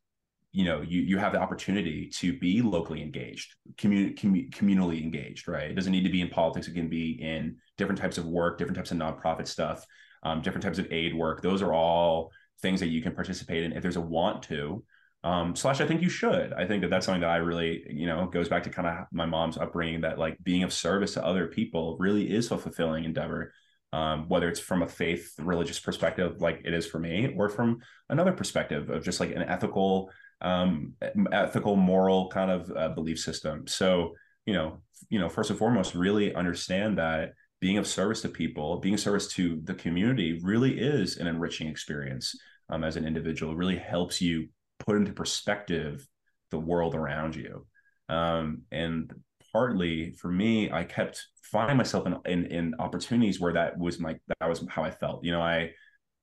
[0.53, 5.49] you know, you you have the opportunity to be locally engaged, commun- commun- communally engaged.
[5.49, 5.70] Right?
[5.70, 6.68] It doesn't need to be in politics.
[6.68, 9.87] It can be in different types of work, different types of nonprofit stuff,
[10.23, 11.40] um, different types of aid work.
[11.40, 14.85] Those are all things that you can participate in if there's a want to.
[15.25, 16.53] Um, slash, I think you should.
[16.53, 19.07] I think that that's something that I really, you know, goes back to kind of
[19.11, 23.05] my mom's upbringing that like being of service to other people really is a fulfilling
[23.05, 23.53] endeavor.
[23.95, 27.79] Um, whether it's from a faith religious perspective, like it is for me, or from
[28.11, 30.11] another perspective of just like an ethical,
[30.43, 30.95] um,
[31.33, 33.67] ethical, moral kind of uh, belief system.
[33.69, 34.15] So,
[34.47, 38.81] you know, you know, first and foremost, really understand that being of service to people,
[38.81, 42.35] being of service to the community, really is an enriching experience
[42.69, 43.53] um, as an individual.
[43.53, 44.49] It really helps you
[44.87, 46.07] put into perspective
[46.51, 47.66] the world around you.
[48.09, 49.12] Um, and
[49.53, 54.16] partly for me, I kept finding myself in, in, in opportunities where that was my
[54.40, 55.25] that was how I felt.
[55.25, 55.70] You know, I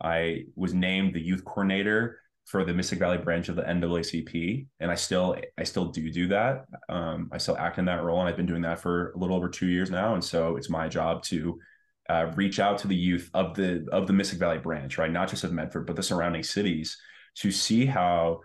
[0.02, 4.92] I was named the youth coordinator for the Mystic Valley branch of the NAACP, and
[4.92, 6.66] I still I still do do that.
[6.90, 9.36] Um, I still act in that role, and I've been doing that for a little
[9.36, 10.14] over two years now.
[10.14, 11.60] And so it's my job to
[12.10, 15.12] uh, reach out to the youth of the of the Mystic Valley branch, right?
[15.12, 16.98] Not just of Medford, but the surrounding cities,
[17.36, 18.42] to see how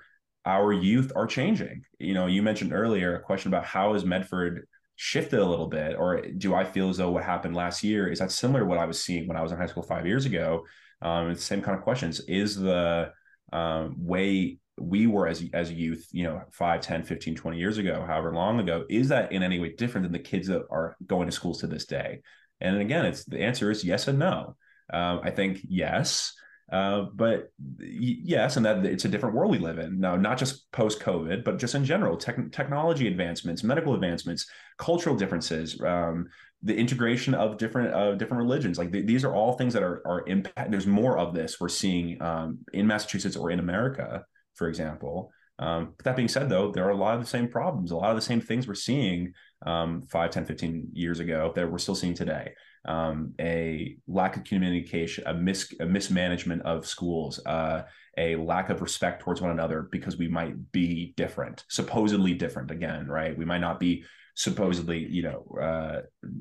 [0.46, 1.82] our youth are changing.
[1.98, 5.96] You know, you mentioned earlier a question about how has Medford shifted a little bit,
[5.96, 8.78] or do I feel as though what happened last year is that similar to what
[8.78, 10.64] I was seeing when I was in high school five years ago?
[11.02, 12.20] Um, it's the same kind of questions.
[12.28, 13.12] Is the
[13.52, 18.04] um, way we were as as youth, you know, 5, 10, 15, 20 years ago,
[18.06, 21.26] however long ago, is that in any way different than the kids that are going
[21.26, 22.22] to schools to this day?
[22.60, 24.56] And again, it's the answer is yes and no.
[24.92, 26.32] Um, I think yes.
[26.70, 30.70] Uh, but yes, and that it's a different world we live in now, not just
[30.72, 36.26] post COVID, but just in general, tech, technology advancements, medical advancements, cultural differences, um,
[36.62, 38.78] the integration of different uh, different religions.
[38.78, 40.72] Like th- these are all things that are are impact.
[40.72, 44.24] There's more of this we're seeing um, in Massachusetts or in America,
[44.54, 45.30] for example.
[45.58, 47.96] Um, but that being said, though, there are a lot of the same problems, a
[47.96, 49.32] lot of the same things we're seeing
[49.64, 52.52] um, 5, 10, 15 years ago that we're still seeing today
[52.86, 57.82] um, a lack of communication, a, mis- a mismanagement of schools, uh,
[58.16, 63.06] a lack of respect towards one another because we might be different, supposedly different again,
[63.06, 63.36] right?
[63.36, 66.00] We might not be supposedly, you know, uh,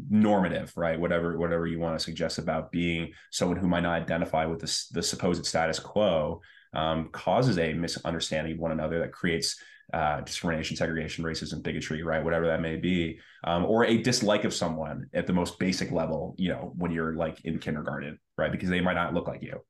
[0.09, 0.99] normative, right?
[0.99, 4.85] Whatever, whatever you want to suggest about being someone who might not identify with the,
[4.91, 6.41] the supposed status quo
[6.73, 9.57] um, causes a misunderstanding of one another that creates
[9.93, 12.23] uh, discrimination, segregation, racism, bigotry, right?
[12.23, 16.35] Whatever that may be, um, or a dislike of someone at the most basic level,
[16.37, 18.51] you know, when you're like in kindergarten, right?
[18.51, 19.61] Because they might not look like you.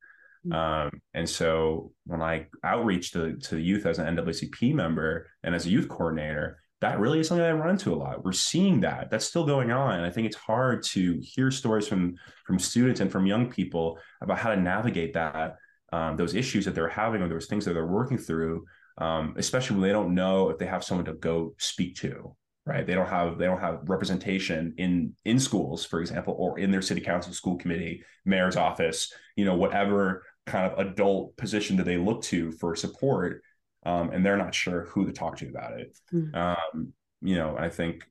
[0.47, 0.53] Mm-hmm.
[0.53, 5.65] Um, and so when I outreach to, to youth as an NAACP member and as
[5.65, 8.23] a youth coordinator, that really is something that I run into a lot.
[8.23, 9.09] We're seeing that.
[9.09, 9.95] That's still going on.
[9.95, 13.97] And I think it's hard to hear stories from from students and from young people
[14.21, 15.55] about how to navigate that,
[15.93, 18.65] um, those issues that they're having or those things that they're working through,
[18.97, 22.35] um, especially when they don't know if they have someone to go speak to.
[22.67, 22.87] Right.
[22.87, 26.81] They don't have they don't have representation in in schools, for example, or in their
[26.81, 31.97] city council, school committee, mayor's office, you know, whatever kind of adult position that they
[31.97, 33.43] look to for support
[33.85, 35.97] um, and they're not sure who to talk to about it.
[36.11, 36.35] Mm.
[36.35, 38.03] Um, you know, I think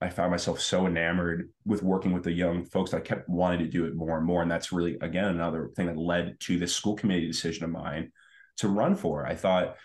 [0.00, 3.60] I found myself so enamored with working with the young folks that I kept wanting
[3.60, 4.42] to do it more and more.
[4.42, 8.10] And that's really, again, another thing that led to this school committee decision of mine
[8.58, 9.26] to run for.
[9.26, 9.76] I thought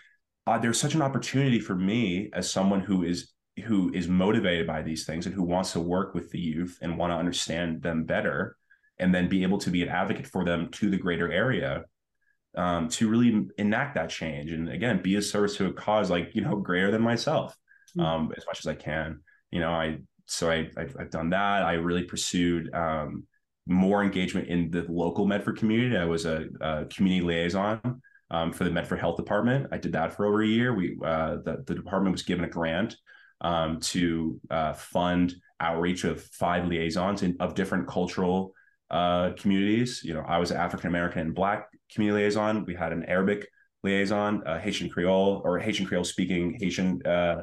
[0.46, 3.32] uh, there's such an opportunity for me as someone who is
[3.64, 6.98] who is motivated by these things and who wants to work with the youth and
[6.98, 8.56] want to understand them better
[8.98, 11.82] and then be able to be an advocate for them to the greater area
[12.54, 16.34] um, to really enact that change and again be a service to a cause like
[16.34, 17.56] you know greater than myself
[17.94, 18.00] hmm.
[18.00, 19.20] um, as much as I can.
[19.50, 21.62] You know, I so I I've, I've done that.
[21.62, 23.24] I really pursued um,
[23.66, 25.96] more engagement in the local Medford community.
[25.96, 29.68] I was a, a community liaison um, for the Medford Health Department.
[29.72, 30.74] I did that for over a year.
[30.74, 32.96] We uh, the the department was given a grant
[33.40, 38.52] um, to uh, fund outreach of five liaisons in, of different cultural
[38.90, 40.02] uh, communities.
[40.04, 42.64] You know, I was African American and Black community liaison.
[42.66, 43.48] We had an Arabic
[43.82, 47.42] liaison, uh, Haitian Creole or Haitian Creole speaking Haitian uh,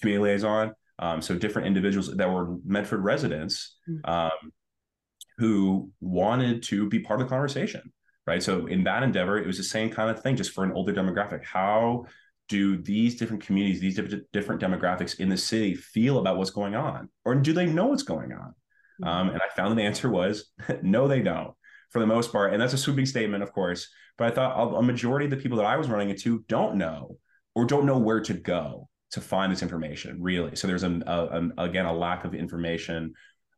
[0.00, 0.72] community liaison.
[0.98, 3.96] Um, so different individuals that were Medford residents hmm.
[4.04, 4.52] um,
[5.38, 7.92] who wanted to be part of the conversation,
[8.26, 8.42] right?
[8.42, 10.92] So in that endeavor, it was the same kind of thing, just for an older
[10.92, 11.44] demographic.
[11.44, 12.06] How
[12.48, 13.96] do these different communities, these
[14.32, 18.02] different demographics in the city feel about what's going on, or do they know what's
[18.02, 18.54] going on?
[19.02, 19.08] Hmm.
[19.08, 20.50] Um, and I found the answer was
[20.82, 21.54] no, they don't
[21.92, 22.52] for the most part.
[22.52, 23.88] And that's a sweeping statement, of course.
[24.18, 27.16] But I thought a majority of the people that I was running into don't know
[27.54, 30.56] or don't know where to go to find this information, really.
[30.56, 33.12] So there's a, a, a again a lack of information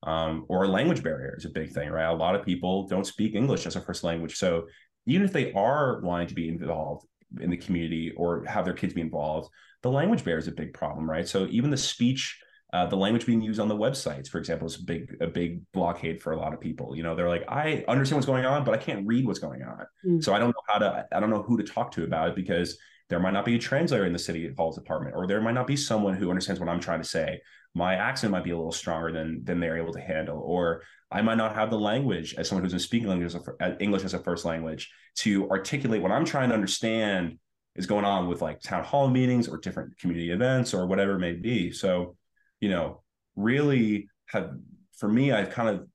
[0.04, 2.04] um, or language barrier is a big thing, right?
[2.04, 4.36] A lot of people don't speak English as a first language.
[4.36, 4.66] So
[5.06, 7.06] even if they are wanting to be involved
[7.40, 9.50] in the community or have their kids be involved,
[9.82, 11.26] the language barrier is a big problem, right?
[11.26, 12.38] So even the speech
[12.74, 15.60] uh, the language being used on the websites, for example, is a big a big
[15.72, 16.96] blockade for a lot of people.
[16.96, 19.62] You know, they're like, I understand what's going on, but I can't read what's going
[19.62, 19.86] on.
[20.04, 20.24] Mm.
[20.24, 22.34] So I don't know how to I don't know who to talk to about it
[22.34, 22.76] because
[23.08, 25.68] there might not be a translator in the city hall's department, or there might not
[25.68, 27.40] be someone who understands what I'm trying to say.
[27.76, 31.22] My accent might be a little stronger than than they're able to handle, or I
[31.22, 34.14] might not have the language as someone who's been speaking language as a, English as
[34.14, 37.38] a first language to articulate what I'm trying to understand
[37.76, 41.20] is going on with like town hall meetings or different community events or whatever it
[41.20, 41.70] may be.
[41.70, 42.16] So
[42.64, 43.02] you know,
[43.36, 44.52] really have
[44.96, 45.86] for me, I've kind of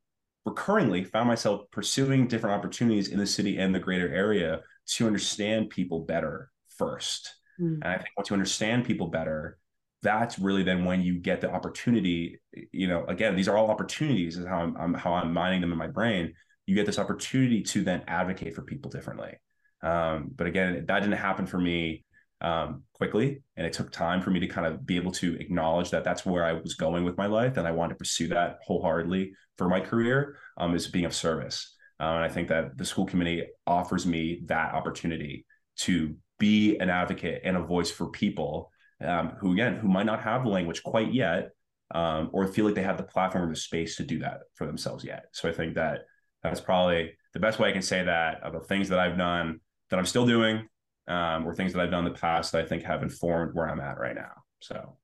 [0.47, 5.71] recurringly found myself pursuing different opportunities in the city and the greater area to understand
[5.71, 7.33] people better first.
[7.59, 7.79] Mm.
[7.81, 9.57] And I think once you understand people better,
[10.03, 12.39] that's really then when you get the opportunity.
[12.71, 15.71] You know, again, these are all opportunities, is how I'm, I'm how I'm mining them
[15.71, 16.35] in my brain.
[16.67, 19.33] You get this opportunity to then advocate for people differently.
[19.81, 22.05] Um, but again, that didn't happen for me
[22.41, 23.41] um, quickly.
[23.57, 26.25] And it took time for me to kind of be able to acknowledge that that's
[26.25, 27.57] where I was going with my life.
[27.57, 31.75] And I wanted to pursue that wholeheartedly for my career um, is being of service.
[31.99, 35.45] Uh, and I think that the school committee offers me that opportunity
[35.79, 38.71] to be an advocate and a voice for people
[39.01, 41.49] um, who, again, who might not have the language quite yet,
[41.91, 44.65] um, or feel like they have the platform or the space to do that for
[44.65, 45.25] themselves yet.
[45.31, 46.01] So I think that
[46.43, 49.59] that's probably the best way I can say that of the things that I've done
[49.89, 50.67] that I'm still doing
[51.09, 53.69] um, or things that I've done in the past that I think have informed where
[53.69, 54.43] I'm at right now.
[54.61, 54.95] So.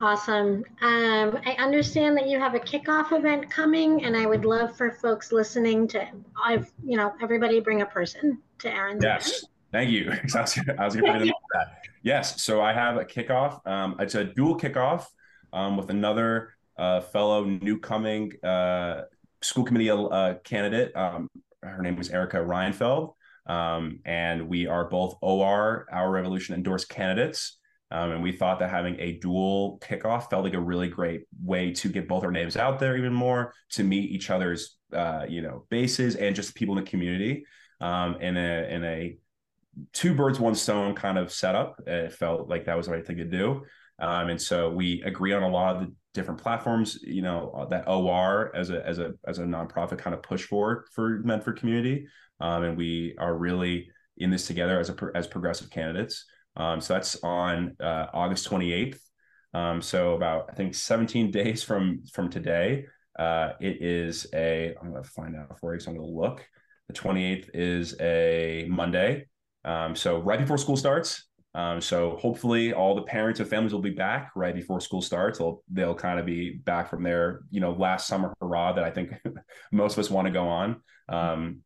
[0.00, 0.64] Awesome.
[0.80, 4.92] Um, I understand that you have a kickoff event coming, and I would love for
[4.92, 6.06] folks listening to,
[6.42, 9.28] I've, you know, everybody bring a person to Aaron's yes.
[9.28, 9.44] Event.
[9.72, 10.12] Thank you.
[10.34, 11.82] I was, I was going to that.
[12.04, 12.42] Yes.
[12.42, 13.66] So I have a kickoff.
[13.66, 15.06] Um, it's a dual kickoff
[15.52, 19.02] um, with another uh, fellow new coming uh,
[19.42, 20.94] school committee uh, candidate.
[20.96, 21.28] Um,
[21.62, 23.14] her name is Erika Reinfeld.
[23.48, 27.58] Um, and we are both OR, Our Revolution endorsed candidates.
[27.90, 31.72] Um, and we thought that having a dual kickoff felt like a really great way
[31.72, 35.40] to get both our names out there even more, to meet each other's, uh, you
[35.40, 37.46] know, bases and just people in the community
[37.80, 39.16] um, in a in a
[39.92, 41.80] two birds one stone kind of setup.
[41.86, 43.62] It felt like that was the right thing to do.
[43.98, 47.88] Um, and so we agree on a lot of the different platforms, you know, that
[47.88, 52.06] OR as a as a as a nonprofit kind of push for for Medford community
[52.40, 56.24] um, and we are really in this together as a as progressive candidates.
[56.56, 58.98] Um, so that's on uh, August 28th.
[59.54, 62.86] Um, so about I think 17 days from from today.
[63.18, 65.80] Uh, it is a I'm going to find out for you.
[65.80, 66.46] So I'm going to look.
[66.88, 69.26] The 28th is a Monday.
[69.64, 71.27] Um, so right before school starts.
[71.58, 75.40] Um, so hopefully all the parents and families will be back right before school starts.
[75.40, 78.90] They'll they'll kind of be back from their you know last summer hurrah that I
[78.90, 79.14] think
[79.72, 80.80] most of us want to go on.
[81.08, 81.62] Um,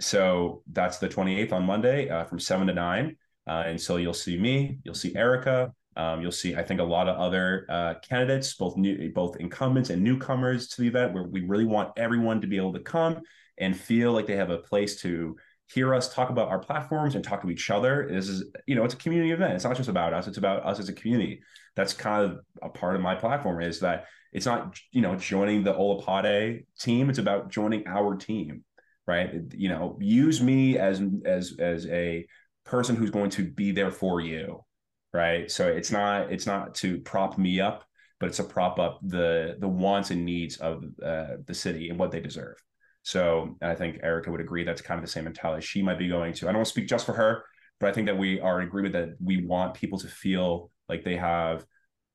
[0.00, 3.16] so that's the 28th on Monday uh, from seven to nine.
[3.46, 6.84] Uh, and so you'll see me, you'll see Erika, um, you'll see I think a
[6.84, 11.28] lot of other uh, candidates, both new, both incumbents and newcomers to the event, where
[11.28, 13.20] we really want everyone to be able to come
[13.56, 15.36] and feel like they have a place to
[15.72, 18.08] hear us talk about our platforms and talk to each other.
[18.10, 19.54] This is, you know, it's a community event.
[19.54, 21.40] It's not just about us, it's about us as a community.
[21.76, 25.62] That's kind of a part of my platform is that it's not, you know, joining
[25.62, 27.10] the Olapade team.
[27.10, 28.64] It's about joining our team,
[29.06, 29.30] right?
[29.52, 32.26] You know, use me as as as a
[32.64, 34.64] person who's going to be there for you,
[35.12, 35.50] right?
[35.50, 37.84] So it's not it's not to prop me up,
[38.20, 41.98] but it's to prop up the the wants and needs of uh, the city and
[41.98, 42.56] what they deserve.
[43.02, 46.08] So I think Erika would agree that's kind of the same mentality she might be
[46.08, 46.46] going to.
[46.46, 47.44] I don't want to speak just for her,
[47.80, 51.04] but I think that we are in agreement that we want people to feel like
[51.04, 51.64] they have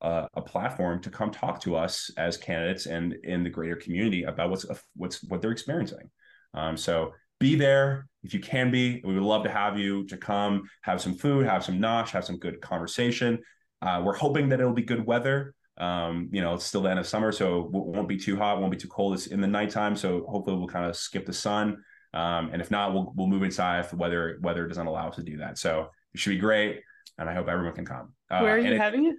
[0.01, 4.23] a, a platform to come talk to us as candidates and in the greater community
[4.23, 4.65] about what's
[4.95, 6.09] what's what they're experiencing.
[6.53, 9.01] Um, so be there if you can be.
[9.03, 12.25] We would love to have you to come have some food, have some nosh, have
[12.25, 13.39] some good conversation.
[13.81, 15.55] Uh, we're hoping that it'll be good weather.
[15.77, 18.59] Um, you know, it's still the end of summer, so it won't be too hot,
[18.59, 19.13] won't be too cold.
[19.15, 21.83] It's in the nighttime, so hopefully we'll kind of skip the sun.
[22.13, 25.15] Um, and if not, we'll we'll move inside if the weather weather doesn't allow us
[25.15, 25.57] to do that.
[25.57, 26.81] So it should be great,
[27.17, 28.13] and I hope everyone can come.
[28.29, 29.15] Uh, Where are you having it?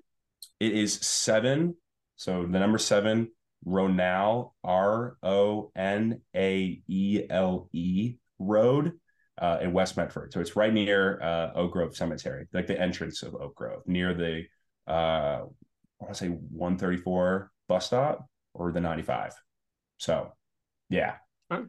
[0.60, 1.74] It is seven.
[2.16, 3.32] So the number seven,
[3.66, 8.92] Ronaele R O N A E L E Road
[9.38, 10.32] uh, in West Medford.
[10.32, 14.14] So it's right near uh, Oak Grove Cemetery, like the entrance of Oak Grove, near
[14.14, 14.44] the
[14.92, 15.46] uh,
[16.04, 19.32] I want to say 134 bus stop or the 95.
[19.96, 20.32] So,
[20.90, 21.14] yeah.
[21.50, 21.62] Huh.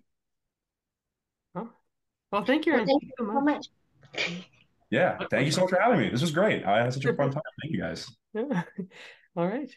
[1.56, 1.66] Huh.
[2.32, 2.74] Well, thank you.
[2.74, 3.68] Well, thank you so much.
[4.90, 6.10] Yeah, thank you so much for having me.
[6.10, 6.66] This was great.
[6.66, 7.42] I had such a fun time.
[7.62, 8.12] Thank you guys.
[9.38, 9.74] All right.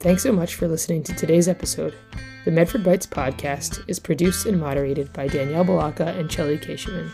[0.00, 1.94] Thanks so much for listening to today's episode.
[2.48, 7.10] The Medford Bytes podcast is produced and moderated by Danielle Balaka and Chelly Keshaman.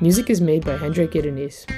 [0.00, 1.70] Music is made by Hendrik Gidenis.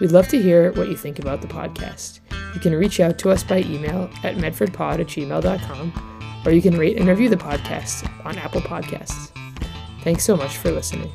[0.00, 2.20] We'd love to hear what you think about the podcast.
[2.52, 6.76] You can reach out to us by email at medfordpod at gmail.com, or you can
[6.76, 9.30] rate and review the podcast on Apple Podcasts.
[10.02, 11.10] Thanks so much for listening.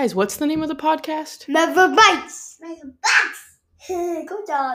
[0.00, 1.48] Guys, what's the name of the podcast?
[1.48, 2.54] Medford Bytes.
[2.60, 4.28] Medford Bytes.
[4.28, 4.66] Good job.